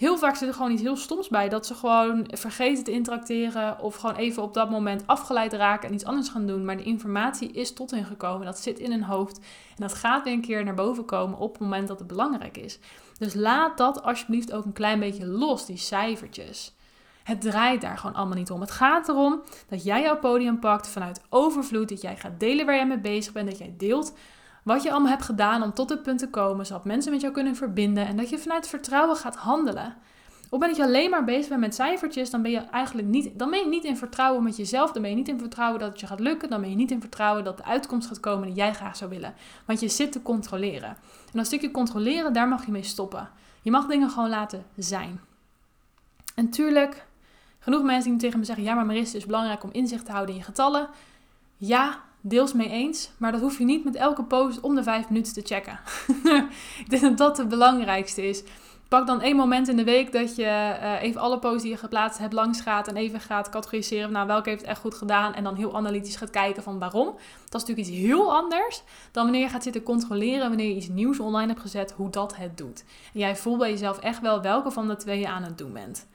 heel 0.00 0.18
vaak 0.18 0.36
zit 0.36 0.48
er 0.48 0.54
gewoon 0.54 0.70
iets 0.70 0.82
heel 0.82 0.96
stoms 0.96 1.28
bij. 1.28 1.48
Dat 1.48 1.66
ze 1.66 1.74
gewoon 1.74 2.28
vergeten 2.30 2.84
te 2.84 2.90
interacteren. 2.90 3.80
Of 3.80 3.96
gewoon 3.96 4.16
even 4.16 4.42
op 4.42 4.54
dat 4.54 4.70
moment 4.70 5.02
afgeleid 5.06 5.52
raken 5.52 5.88
en 5.88 5.94
iets 5.94 6.04
anders 6.04 6.28
gaan 6.28 6.46
doen. 6.46 6.64
Maar 6.64 6.76
de 6.76 6.82
informatie 6.82 7.52
is 7.52 7.72
tot 7.72 7.90
hen 7.90 8.04
gekomen. 8.04 8.46
Dat 8.46 8.58
zit 8.58 8.78
in 8.78 8.90
hun 8.90 9.02
hoofd. 9.02 9.38
En 9.38 9.76
dat 9.76 9.94
gaat 9.94 10.24
weer 10.24 10.32
een 10.32 10.40
keer 10.40 10.64
naar 10.64 10.74
boven 10.74 11.04
komen 11.04 11.38
op 11.38 11.52
het 11.52 11.60
moment 11.60 11.88
dat 11.88 11.98
het 11.98 12.08
belangrijk 12.08 12.56
is. 12.56 12.78
Dus 13.18 13.34
laat 13.34 13.78
dat 13.78 14.02
alsjeblieft 14.02 14.52
ook 14.52 14.64
een 14.64 14.72
klein 14.72 15.00
beetje 15.00 15.26
los, 15.26 15.66
die 15.66 15.76
cijfertjes. 15.76 16.74
Het 17.22 17.40
draait 17.40 17.80
daar 17.80 17.98
gewoon 17.98 18.16
allemaal 18.16 18.36
niet 18.36 18.50
om. 18.50 18.60
Het 18.60 18.70
gaat 18.70 19.08
erom 19.08 19.42
dat 19.68 19.84
jij 19.84 20.02
jouw 20.02 20.18
podium 20.18 20.58
pakt 20.58 20.88
vanuit 20.88 21.22
overvloed. 21.28 21.88
Dat 21.88 22.02
jij 22.02 22.16
gaat 22.16 22.40
delen 22.40 22.66
waar 22.66 22.74
jij 22.74 22.86
mee 22.86 23.00
bezig 23.00 23.32
bent. 23.32 23.48
Dat 23.48 23.58
jij 23.58 23.74
deelt 23.76 24.12
wat 24.64 24.82
je 24.82 24.90
allemaal 24.90 25.10
hebt 25.10 25.22
gedaan 25.22 25.62
om 25.62 25.74
tot 25.74 25.88
dit 25.88 26.02
punt 26.02 26.18
te 26.18 26.28
komen, 26.28 26.66
zodat 26.66 26.84
mensen 26.84 27.12
met 27.12 27.20
jou 27.20 27.32
kunnen 27.32 27.56
verbinden 27.56 28.06
en 28.06 28.16
dat 28.16 28.28
je 28.28 28.38
vanuit 28.38 28.68
vertrouwen 28.68 29.16
gaat 29.16 29.36
handelen. 29.36 29.96
Of 30.50 30.58
ben 30.58 30.68
dat 30.68 30.76
je 30.76 30.82
alleen 30.82 31.10
maar 31.10 31.24
bezig 31.24 31.48
bent 31.48 31.60
met 31.60 31.74
cijfertjes, 31.74 32.30
dan 32.30 32.42
ben 32.42 32.50
je 32.50 32.58
eigenlijk 32.58 33.08
niet, 33.08 33.38
dan 33.38 33.50
ben 33.50 33.58
je 33.58 33.66
niet 33.66 33.84
in 33.84 33.96
vertrouwen 33.96 34.42
met 34.42 34.56
jezelf. 34.56 34.92
Dan 34.92 35.02
ben 35.02 35.10
je 35.10 35.16
niet 35.16 35.28
in 35.28 35.38
vertrouwen 35.38 35.80
dat 35.80 35.90
het 35.90 36.00
je 36.00 36.06
gaat 36.06 36.20
lukken. 36.20 36.50
Dan 36.50 36.60
ben 36.60 36.70
je 36.70 36.76
niet 36.76 36.90
in 36.90 37.00
vertrouwen 37.00 37.44
dat 37.44 37.56
de 37.56 37.64
uitkomst 37.64 38.08
gaat 38.08 38.20
komen 38.20 38.46
die 38.46 38.56
jij 38.56 38.74
graag 38.74 38.96
zou 38.96 39.10
willen. 39.10 39.34
Want 39.66 39.80
je 39.80 39.88
zit 39.88 40.12
te 40.12 40.22
controleren. 40.22 40.88
En 40.88 41.32
dat 41.32 41.46
stukje 41.46 41.70
controleren, 41.70 42.32
daar 42.32 42.48
mag 42.48 42.66
je 42.66 42.72
mee 42.72 42.82
stoppen. 42.82 43.30
Je 43.62 43.70
mag 43.70 43.86
dingen 43.86 44.10
gewoon 44.10 44.28
laten 44.28 44.64
zijn. 44.76 45.20
En 46.34 46.50
tuurlijk, 46.50 47.06
genoeg 47.58 47.82
mensen 47.82 48.10
die 48.10 48.20
tegen 48.20 48.38
me 48.38 48.44
zeggen: 48.44 48.64
ja, 48.64 48.74
maar 48.74 48.86
Marissa, 48.86 49.12
het 49.12 49.20
is 49.20 49.26
belangrijk 49.26 49.62
om 49.62 49.70
inzicht 49.72 50.04
te 50.04 50.12
houden 50.12 50.34
in 50.34 50.40
je 50.40 50.46
getallen. 50.46 50.88
Ja, 51.56 52.00
deels 52.20 52.52
mee 52.52 52.68
eens. 52.68 53.10
Maar 53.16 53.32
dat 53.32 53.40
hoef 53.40 53.58
je 53.58 53.64
niet 53.64 53.84
met 53.84 53.94
elke 53.94 54.24
post 54.24 54.60
om 54.60 54.74
de 54.74 54.82
vijf 54.82 55.08
minuten 55.08 55.32
te 55.32 55.42
checken. 55.54 55.80
ik 56.84 56.90
denk 56.90 57.02
dat 57.02 57.18
dat 57.18 57.36
het 57.36 57.48
belangrijkste 57.48 58.28
is. 58.28 58.42
Pak 58.90 59.06
dan 59.06 59.20
één 59.20 59.36
moment 59.36 59.68
in 59.68 59.76
de 59.76 59.84
week 59.84 60.12
dat 60.12 60.36
je 60.36 60.42
uh, 60.42 61.02
even 61.02 61.20
alle 61.20 61.38
posts 61.38 61.62
die 61.62 61.70
je 61.70 61.76
geplaatst 61.76 62.18
hebt 62.18 62.32
langs 62.32 62.60
gaat 62.60 62.88
en 62.88 62.96
even 62.96 63.20
gaat 63.20 63.48
categoriseren. 63.48 64.12
Nou, 64.12 64.26
welke 64.26 64.48
heeft 64.48 64.60
het 64.60 64.70
echt 64.70 64.80
goed 64.80 64.94
gedaan? 64.94 65.34
En 65.34 65.44
dan 65.44 65.54
heel 65.54 65.76
analytisch 65.76 66.16
gaat 66.16 66.30
kijken 66.30 66.62
van 66.62 66.78
waarom. 66.78 67.06
Dat 67.48 67.62
is 67.62 67.68
natuurlijk 67.68 67.88
iets 67.88 67.96
heel 67.96 68.34
anders 68.34 68.82
dan 69.12 69.22
wanneer 69.22 69.42
je 69.42 69.48
gaat 69.48 69.62
zitten 69.62 69.82
controleren 69.82 70.48
wanneer 70.48 70.68
je 70.68 70.74
iets 70.74 70.88
nieuws 70.88 71.20
online 71.20 71.48
hebt 71.48 71.60
gezet, 71.60 71.92
hoe 71.92 72.10
dat 72.10 72.36
het 72.36 72.58
doet. 72.58 72.84
En 73.12 73.20
jij 73.20 73.36
voelt 73.36 73.58
bij 73.58 73.70
jezelf 73.70 73.98
echt 73.98 74.20
wel 74.20 74.42
welke 74.42 74.70
van 74.70 74.88
de 74.88 74.96
twee 74.96 75.18
je 75.18 75.28
aan 75.28 75.42
het 75.42 75.58
doen 75.58 75.72
bent. 75.72 76.06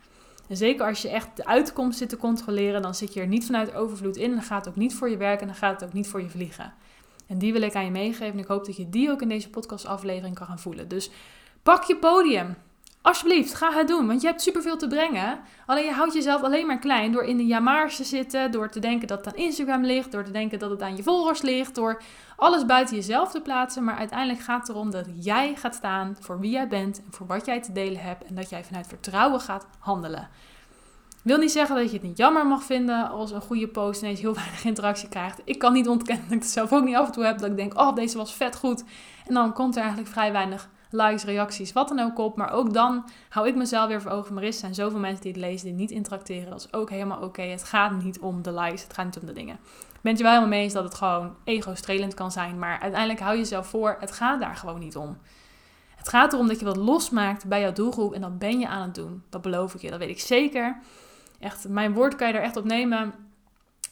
En 0.48 0.58
zeker 0.58 0.86
als 0.86 1.02
je 1.02 1.10
echt 1.10 1.28
de 1.36 1.46
uitkomst 1.46 1.98
zit 1.98 2.10
te 2.10 2.18
controleren, 2.18 2.82
dan 2.82 2.96
zit 2.96 3.14
je 3.14 3.20
er 3.20 3.28
niet 3.28 3.46
vanuit 3.46 3.74
overvloed 3.74 4.18
in. 4.18 4.32
Dan 4.32 4.42
gaat 4.42 4.66
het 4.66 4.74
ook 4.74 4.80
niet 4.80 4.94
voor 4.94 5.10
je 5.10 5.18
werken 5.18 5.42
en 5.42 5.48
dan 5.48 5.56
gaat 5.56 5.80
het 5.80 5.90
ook 5.90 5.96
niet 5.96 6.08
voor 6.08 6.22
je 6.22 6.30
vliegen. 6.30 6.74
En 7.28 7.38
die 7.38 7.54
wil 7.54 7.62
ik 7.62 7.76
aan 7.76 7.86
je 7.86 7.92
meegeven. 7.92 8.34
En 8.34 8.40
ik 8.40 8.48
hoop 8.48 8.66
dat 8.66 8.78
je 8.78 8.90
die 8.90 9.12
ook 9.12 9.22
in 9.22 9.30
deze 9.30 9.50
podcastaflevering 9.50 10.36
kan 10.36 10.48
gaan 10.48 10.60
voelen. 10.60 10.88
Dus 10.88 11.10
pak 11.64 11.84
je 11.84 11.98
podium. 11.98 12.56
Alsjeblieft, 13.06 13.54
ga 13.54 13.72
het 13.72 13.88
doen, 13.88 14.08
want 14.08 14.22
je 14.22 14.28
hebt 14.28 14.42
superveel 14.42 14.78
te 14.78 14.88
brengen. 14.88 15.40
Alleen 15.66 15.86
je 15.86 15.92
houdt 15.92 16.14
jezelf 16.14 16.42
alleen 16.42 16.68
maar 16.68 16.80
klein 16.80 17.12
door 17.12 17.24
in 17.24 17.38
de 17.38 17.46
jamaars 17.46 17.96
te 17.96 18.04
zitten, 18.04 18.52
door 18.52 18.70
te 18.70 18.80
denken 18.80 19.08
dat 19.08 19.26
het 19.26 19.28
aan 19.28 19.42
Instagram 19.42 19.84
ligt, 19.84 20.12
door 20.12 20.24
te 20.24 20.32
denken 20.32 20.60
dat 20.60 20.70
het 20.70 20.82
aan 20.82 20.96
je 20.96 21.04
volgers 21.04 21.42
ligt, 21.42 21.76
door 21.76 22.02
alles 22.36 22.66
buiten 22.66 22.96
jezelf 22.96 23.32
te 23.32 23.42
plaatsen. 23.42 23.84
Maar 23.84 23.98
uiteindelijk 23.98 24.40
gaat 24.40 24.60
het 24.60 24.70
erom 24.70 24.92
dat 24.92 25.06
jij 25.20 25.56
gaat 25.56 25.76
staan 25.76 26.18
voor 26.20 26.40
wie 26.40 26.52
jij 26.52 26.68
bent 26.68 26.98
en 26.98 27.12
voor 27.12 27.28
wat 27.28 27.46
jij 27.46 27.62
te 27.62 27.72
delen 27.72 28.02
hebt 28.02 28.24
en 28.24 28.36
dat 28.36 28.50
jij 28.50 28.64
vanuit 28.64 28.88
vertrouwen 28.88 29.40
gaat 29.40 29.68
handelen. 29.80 30.30
Wil 31.22 31.38
niet 31.38 31.52
zeggen 31.52 31.76
dat 31.76 31.88
je 31.88 31.94
het 31.94 32.08
niet 32.08 32.18
jammer 32.18 32.48
mag 32.48 32.64
vinden 32.64 33.10
als 33.10 33.32
een 33.32 33.42
goede 33.42 33.68
post 33.68 34.02
ineens 34.02 34.20
heel 34.20 34.36
weinig 34.44 34.64
interactie 34.64 35.10
krijgt. 35.10 35.42
Ik 35.44 35.60
kan 35.60 35.74
niet 35.74 35.88
ontkennen 35.88 36.24
dat 36.24 36.34
ik 36.34 36.42
het 36.42 36.52
zelf 36.52 36.74
ook 36.74 36.84
niet 36.84 36.96
af 36.96 37.06
en 37.06 37.12
toe 37.12 37.26
heb. 37.26 37.38
Dat 37.38 37.50
ik 37.50 37.58
denk, 37.58 37.80
oh, 37.80 37.96
deze 37.96 38.18
was 38.18 38.34
vet 38.34 38.56
goed. 38.56 38.84
En 39.28 39.34
dan 39.34 39.54
komt 39.54 39.76
er 39.76 39.82
eigenlijk 39.82 40.12
vrij 40.12 40.32
weinig 40.32 40.70
likes, 40.96 41.24
reacties, 41.24 41.74
wat 41.74 41.88
dan 41.88 42.00
ook 42.00 42.20
op. 42.20 42.36
Maar 42.36 42.52
ook 42.52 42.74
dan 42.74 43.06
hou 43.30 43.48
ik 43.48 43.56
mezelf 43.56 43.88
weer 43.88 44.02
voor 44.02 44.12
ogen. 44.12 44.34
Maar 44.34 44.44
er 44.44 44.54
zijn 44.54 44.76
zoveel 44.76 45.00
mensen 45.00 45.22
die 45.22 45.32
het 45.32 45.42
lezen, 45.42 45.66
die 45.66 45.76
niet 45.76 45.92
interacteren. 45.92 46.50
Dat 46.50 46.60
is 46.60 46.74
ook 46.74 46.90
helemaal 46.90 47.22
oké. 47.22 47.42
Het 47.42 47.64
gaat 47.64 48.04
niet 48.04 48.20
om 48.20 48.42
de 48.42 48.54
likes, 48.54 48.84
het 48.84 48.94
gaat 48.94 49.06
niet 49.06 49.20
om 49.20 49.26
de 49.26 49.34
dingen. 49.34 49.60
Ben 50.02 50.16
je 50.16 50.24
wel 50.24 50.32
helemaal 50.32 50.54
mee 50.54 50.64
eens 50.64 50.74
dat 50.74 50.84
het 50.84 50.96
gewoon 50.96 51.36
ego-strelend 51.44 52.14
kan 52.14 52.32
zijn. 52.32 52.60
Maar 52.60 52.80
uiteindelijk 52.80 53.20
hou 53.20 53.34
je 53.34 53.40
jezelf 53.40 53.68
voor, 53.68 53.98
het 54.00 54.12
gaat 54.12 54.40
daar 54.40 54.56
gewoon 54.56 54.80
niet 54.80 54.96
om. 54.96 55.18
Het 55.96 56.10
gaat 56.10 56.34
erom 56.34 56.48
dat 56.48 56.60
je 56.60 56.66
wat 56.66 56.78
losmaakt 56.78 57.46
bij 57.46 57.62
jouw 57.62 57.74
doelgroep. 57.74 58.14
En 58.14 58.22
dat 58.22 58.40
ben 58.40 58.60
je 58.60 58.68
aan 58.68 58.82
het 58.82 58.96
doen. 58.96 59.24
Dat 59.30 59.42
beloof 59.42 59.74
ik 59.74 59.82
je, 59.82 59.90
dat 59.90 60.00
weet 60.00 60.10
ik 60.10 60.20
zeker. 60.20 60.78
Echt, 61.40 61.70
mijn 61.70 61.94
woord 61.94 62.16
kan 62.16 62.28
je 62.28 62.34
er 62.34 62.42
echt 62.42 62.58
op 62.58 62.64
nemen. 62.64 63.14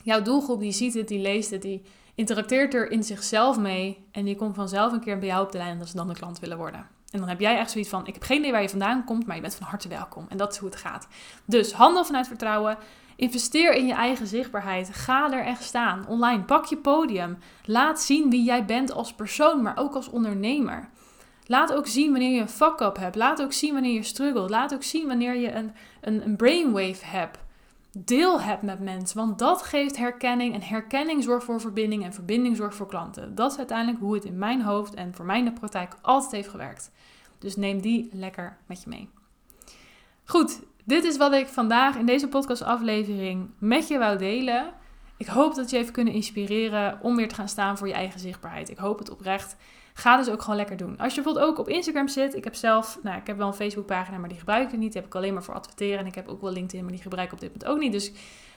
Jouw 0.04 0.22
doelgroep 0.22 0.60
die 0.60 0.72
ziet 0.72 0.94
het, 0.94 1.08
die 1.08 1.20
leest 1.20 1.52
het, 1.52 1.62
die 1.62 1.82
interacteert 2.16 2.74
er 2.74 2.92
in 2.92 3.04
zichzelf 3.04 3.60
mee. 3.60 4.06
En 4.12 4.26
die 4.26 4.36
komt 4.36 4.56
vanzelf 4.56 4.92
een 4.92 5.00
keer 5.00 5.18
bij 5.18 5.28
jou 5.28 5.46
op 5.46 5.52
de 5.52 5.58
lijn 5.58 5.80
als 5.80 5.90
ze 5.90 5.96
dan 5.96 6.08
de 6.08 6.14
klant 6.14 6.40
willen 6.40 6.58
worden. 6.58 6.88
En 7.13 7.20
dan 7.20 7.29
heb 7.29 7.39
jij 7.39 7.58
echt 7.58 7.72
zoiets 7.72 7.89
van: 7.89 8.08
ik 8.08 8.13
heb 8.13 8.24
geen 8.24 8.38
idee 8.38 8.51
waar 8.51 8.62
je 8.62 8.70
vandaan 8.70 9.03
komt, 9.03 9.25
maar 9.25 9.36
je 9.36 9.41
bent 9.41 9.55
van 9.55 9.67
harte 9.67 9.88
welkom. 9.88 10.25
En 10.29 10.38
dat 10.38 10.51
is 10.51 10.58
hoe 10.58 10.70
het 10.70 10.79
gaat. 10.79 11.08
Dus 11.46 11.74
handel 11.74 12.05
vanuit 12.05 12.27
vertrouwen. 12.27 12.77
Investeer 13.15 13.74
in 13.74 13.88
je 13.88 13.93
eigen 13.93 14.27
zichtbaarheid. 14.27 14.89
Ga 14.93 15.32
er 15.32 15.46
echt 15.46 15.63
staan. 15.63 16.08
Online. 16.08 16.43
Pak 16.43 16.65
je 16.65 16.77
podium. 16.77 17.38
Laat 17.65 18.01
zien 18.01 18.29
wie 18.29 18.43
jij 18.43 18.65
bent 18.65 18.91
als 18.91 19.13
persoon, 19.13 19.62
maar 19.62 19.77
ook 19.77 19.96
als 19.96 20.10
ondernemer. 20.10 20.89
Laat 21.46 21.74
ook 21.74 21.88
zien 21.88 22.12
wanneer 22.12 22.32
je 22.32 22.41
een 22.41 22.50
fuck-up 22.50 22.98
hebt. 22.98 23.15
Laat 23.15 23.41
ook 23.41 23.53
zien 23.53 23.74
wanneer 23.74 23.93
je 23.93 24.03
struggelt. 24.03 24.50
Laat 24.50 24.74
ook 24.74 24.84
zien 24.84 25.08
wanneer 25.08 25.36
je 25.36 25.51
een, 25.51 25.72
een, 26.01 26.25
een 26.25 26.36
brainwave 26.36 27.05
hebt. 27.05 27.43
Deel 27.98 28.42
hebt 28.42 28.62
met 28.62 28.80
mensen, 28.80 29.18
want 29.18 29.40
dat 29.40 29.62
geeft 29.62 29.98
herkenning. 29.98 30.54
En 30.54 30.62
herkenning 30.62 31.24
zorgt 31.24 31.46
voor 31.46 31.62
verbinding 31.62 32.04
en 32.04 32.14
verbinding 32.14 32.56
zorgt 32.56 32.76
voor 32.76 32.88
klanten. 32.88 33.36
Dat 33.36 33.52
is 33.52 33.58
uiteindelijk 33.58 34.00
hoe 34.00 34.14
het 34.14 34.26
in 34.26 34.38
mijn 34.38 34.62
hoofd 34.62 34.94
en 34.94 35.14
voor 35.14 35.26
mij 35.26 35.40
in 35.40 35.46
de 35.46 35.54
praktijk 35.54 35.96
altijd 36.02 36.32
heeft 36.32 36.48
gewerkt. 36.50 36.92
Dus 37.40 37.56
neem 37.56 37.82
die 37.82 38.10
lekker 38.14 38.58
met 38.66 38.84
je 38.84 38.90
mee. 38.90 39.10
Goed, 40.26 40.62
dit 40.84 41.04
is 41.04 41.18
wat 41.18 41.34
ik 41.34 41.48
vandaag 41.48 41.96
in 41.96 42.06
deze 42.06 42.28
podcastaflevering 42.28 43.50
met 43.58 43.88
je 43.88 43.98
wou 43.98 44.18
delen. 44.18 44.74
Ik 45.18 45.28
hoop 45.28 45.56
dat 45.56 45.70
je 45.70 45.78
even 45.78 45.94
kunnen 45.94 46.14
inspireren 46.14 47.00
om 47.02 47.16
weer 47.16 47.28
te 47.28 47.36
gaan 47.36 47.50
staan 47.50 47.78
voor 47.78 47.88
je 47.88 47.94
eigen 47.94 48.20
zichtbaarheid. 48.20 48.70
Ik 48.70 48.78
hoop 48.78 49.00
het 49.00 49.10
oprecht. 49.10 49.56
Ga 49.94 50.18
dus 50.18 50.30
ook 50.30 50.42
gewoon 50.42 50.56
lekker 50.56 50.78
doen. 50.78 50.98
Als 50.98 51.16
je 51.16 51.22
bijvoorbeeld 51.22 51.52
ook 51.52 51.60
op 51.60 51.70
Instagram 51.70 52.08
zit. 52.08 52.36
Ik 52.36 52.44
heb 52.44 52.56
zelf, 52.56 53.00
nou, 53.04 53.18
ik 53.18 53.28
heb 53.28 53.38
wel 53.38 53.48
een 53.48 53.54
Facebookpagina, 53.54 54.18
maar 54.18 54.30
die 54.30 54.38
gebruik 54.38 54.72
ik 54.72 54.80
niet. 54.80 54.92
Die 54.92 55.02
heb 55.02 55.10
ik 55.10 55.16
alleen 55.16 55.34
maar 55.34 55.44
voor 55.44 55.54
adverteren. 55.54 56.00
En 56.00 56.06
ik 56.06 56.16
heb 56.16 56.28
ook 56.28 56.42
wel 56.42 56.52
LinkedIn, 56.52 56.84
maar 56.84 56.94
die 56.94 57.02
gebruik 57.02 57.28
ik 57.28 57.34
op 57.34 57.40
dit 57.40 57.54
moment 57.54 57.70
ook 57.70 57.80
niet. 57.80 57.92
Dus 57.92 58.12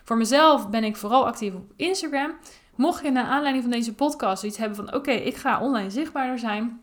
voor 0.05 0.17
mezelf 0.17 0.71
ben 0.71 0.85
ik 0.85 0.97
vooral 0.97 1.27
actief 1.27 1.55
op 1.55 1.73
Instagram. 1.77 2.33
Mocht 2.75 3.05
je 3.05 3.11
naar 3.11 3.25
aanleiding 3.25 3.65
van 3.65 3.73
deze 3.73 3.95
podcast 3.95 4.45
iets 4.45 4.57
hebben 4.57 4.77
van: 4.77 4.95
oké, 4.95 5.11
ik 5.11 5.37
ga 5.37 5.61
online 5.61 5.91
zichtbaarder 5.91 6.39
zijn. 6.39 6.81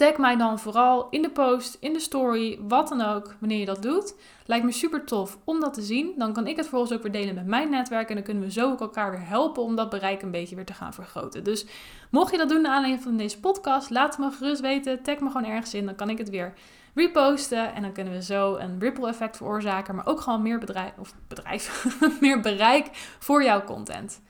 Tag 0.00 0.16
mij 0.16 0.36
dan 0.36 0.58
vooral 0.58 1.06
in 1.10 1.22
de 1.22 1.30
post, 1.30 1.76
in 1.80 1.92
de 1.92 2.00
story, 2.00 2.58
wat 2.62 2.88
dan 2.88 3.00
ook, 3.00 3.34
wanneer 3.38 3.58
je 3.58 3.64
dat 3.64 3.82
doet. 3.82 4.14
Lijkt 4.46 4.64
me 4.64 4.72
super 4.72 5.04
tof 5.04 5.38
om 5.44 5.60
dat 5.60 5.74
te 5.74 5.82
zien. 5.82 6.12
Dan 6.16 6.32
kan 6.32 6.46
ik 6.46 6.56
het 6.56 6.66
vervolgens 6.66 6.92
ook 6.92 7.02
weer 7.02 7.12
delen 7.12 7.34
met 7.34 7.46
mijn 7.46 7.70
netwerk. 7.70 8.08
En 8.08 8.14
dan 8.14 8.24
kunnen 8.24 8.42
we 8.42 8.50
zo 8.50 8.70
ook 8.70 8.80
elkaar 8.80 9.10
weer 9.10 9.26
helpen 9.26 9.62
om 9.62 9.76
dat 9.76 9.90
bereik 9.90 10.22
een 10.22 10.30
beetje 10.30 10.56
weer 10.56 10.64
te 10.64 10.72
gaan 10.72 10.94
vergroten. 10.94 11.44
Dus 11.44 11.66
mocht 12.10 12.32
je 12.32 12.38
dat 12.38 12.48
doen 12.48 12.62
naar 12.62 12.72
aanleiding 12.72 13.02
van 13.02 13.16
deze 13.16 13.40
podcast, 13.40 13.90
laat 13.90 14.18
me 14.18 14.30
gerust 14.30 14.60
weten. 14.60 15.02
Tag 15.02 15.18
me 15.18 15.30
gewoon 15.30 15.50
ergens 15.50 15.74
in. 15.74 15.86
Dan 15.86 15.94
kan 15.94 16.10
ik 16.10 16.18
het 16.18 16.30
weer 16.30 16.52
reposten. 16.94 17.74
En 17.74 17.82
dan 17.82 17.92
kunnen 17.92 18.12
we 18.12 18.22
zo 18.22 18.56
een 18.56 18.78
ripple 18.78 19.08
effect 19.08 19.36
veroorzaken. 19.36 19.94
Maar 19.94 20.06
ook 20.06 20.20
gewoon 20.20 20.42
meer 20.42 20.58
bedrijf, 20.58 20.92
of 20.98 21.14
bedrijf, 21.28 21.96
meer 22.20 22.40
bereik 22.40 22.88
voor 23.18 23.44
jouw 23.44 23.64
content. 23.64 24.22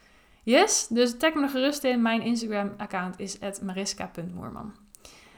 Yes, 0.43 0.87
dus 0.87 1.17
tag 1.19 1.35
me 1.35 1.43
er 1.43 1.49
gerust 1.49 1.85
in. 1.85 2.03
Mijn 2.03 2.23
Instagram 2.23 2.73
account 2.77 3.19
is 3.19 3.39
mariska.moerman. 3.61 4.89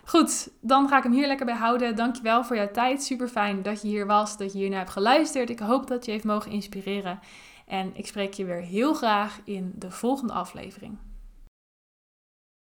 Goed, 0.05 0.51
dan 0.61 0.88
ga 0.88 0.97
ik 0.97 1.03
hem 1.03 1.12
hier 1.12 1.27
lekker 1.27 1.47
bij 1.47 1.55
houden. 1.55 1.97
Dankjewel 1.97 2.45
voor 2.45 2.57
jouw 2.57 2.71
tijd. 2.71 3.03
Super 3.03 3.29
fijn 3.29 3.62
dat 3.62 3.83
je 3.83 3.88
hier 3.88 4.07
was, 4.07 4.37
dat 4.37 4.53
je 4.53 4.59
hier 4.59 4.69
naar 4.69 4.79
hebt 4.79 4.91
geluisterd. 4.91 5.51
Ik 5.51 5.59
hoop 5.59 5.87
dat 5.87 6.05
je 6.05 6.11
heeft 6.11 6.25
mogen 6.25 6.51
inspireren. 6.51 7.21
En 7.67 7.91
ik 7.95 8.07
spreek 8.07 8.35
je 8.35 8.45
weer 8.45 8.61
heel 8.61 8.95
graag 8.95 9.41
in 9.45 9.73
de 9.75 9.91
volgende 9.91 10.33
aflevering. 10.33 10.99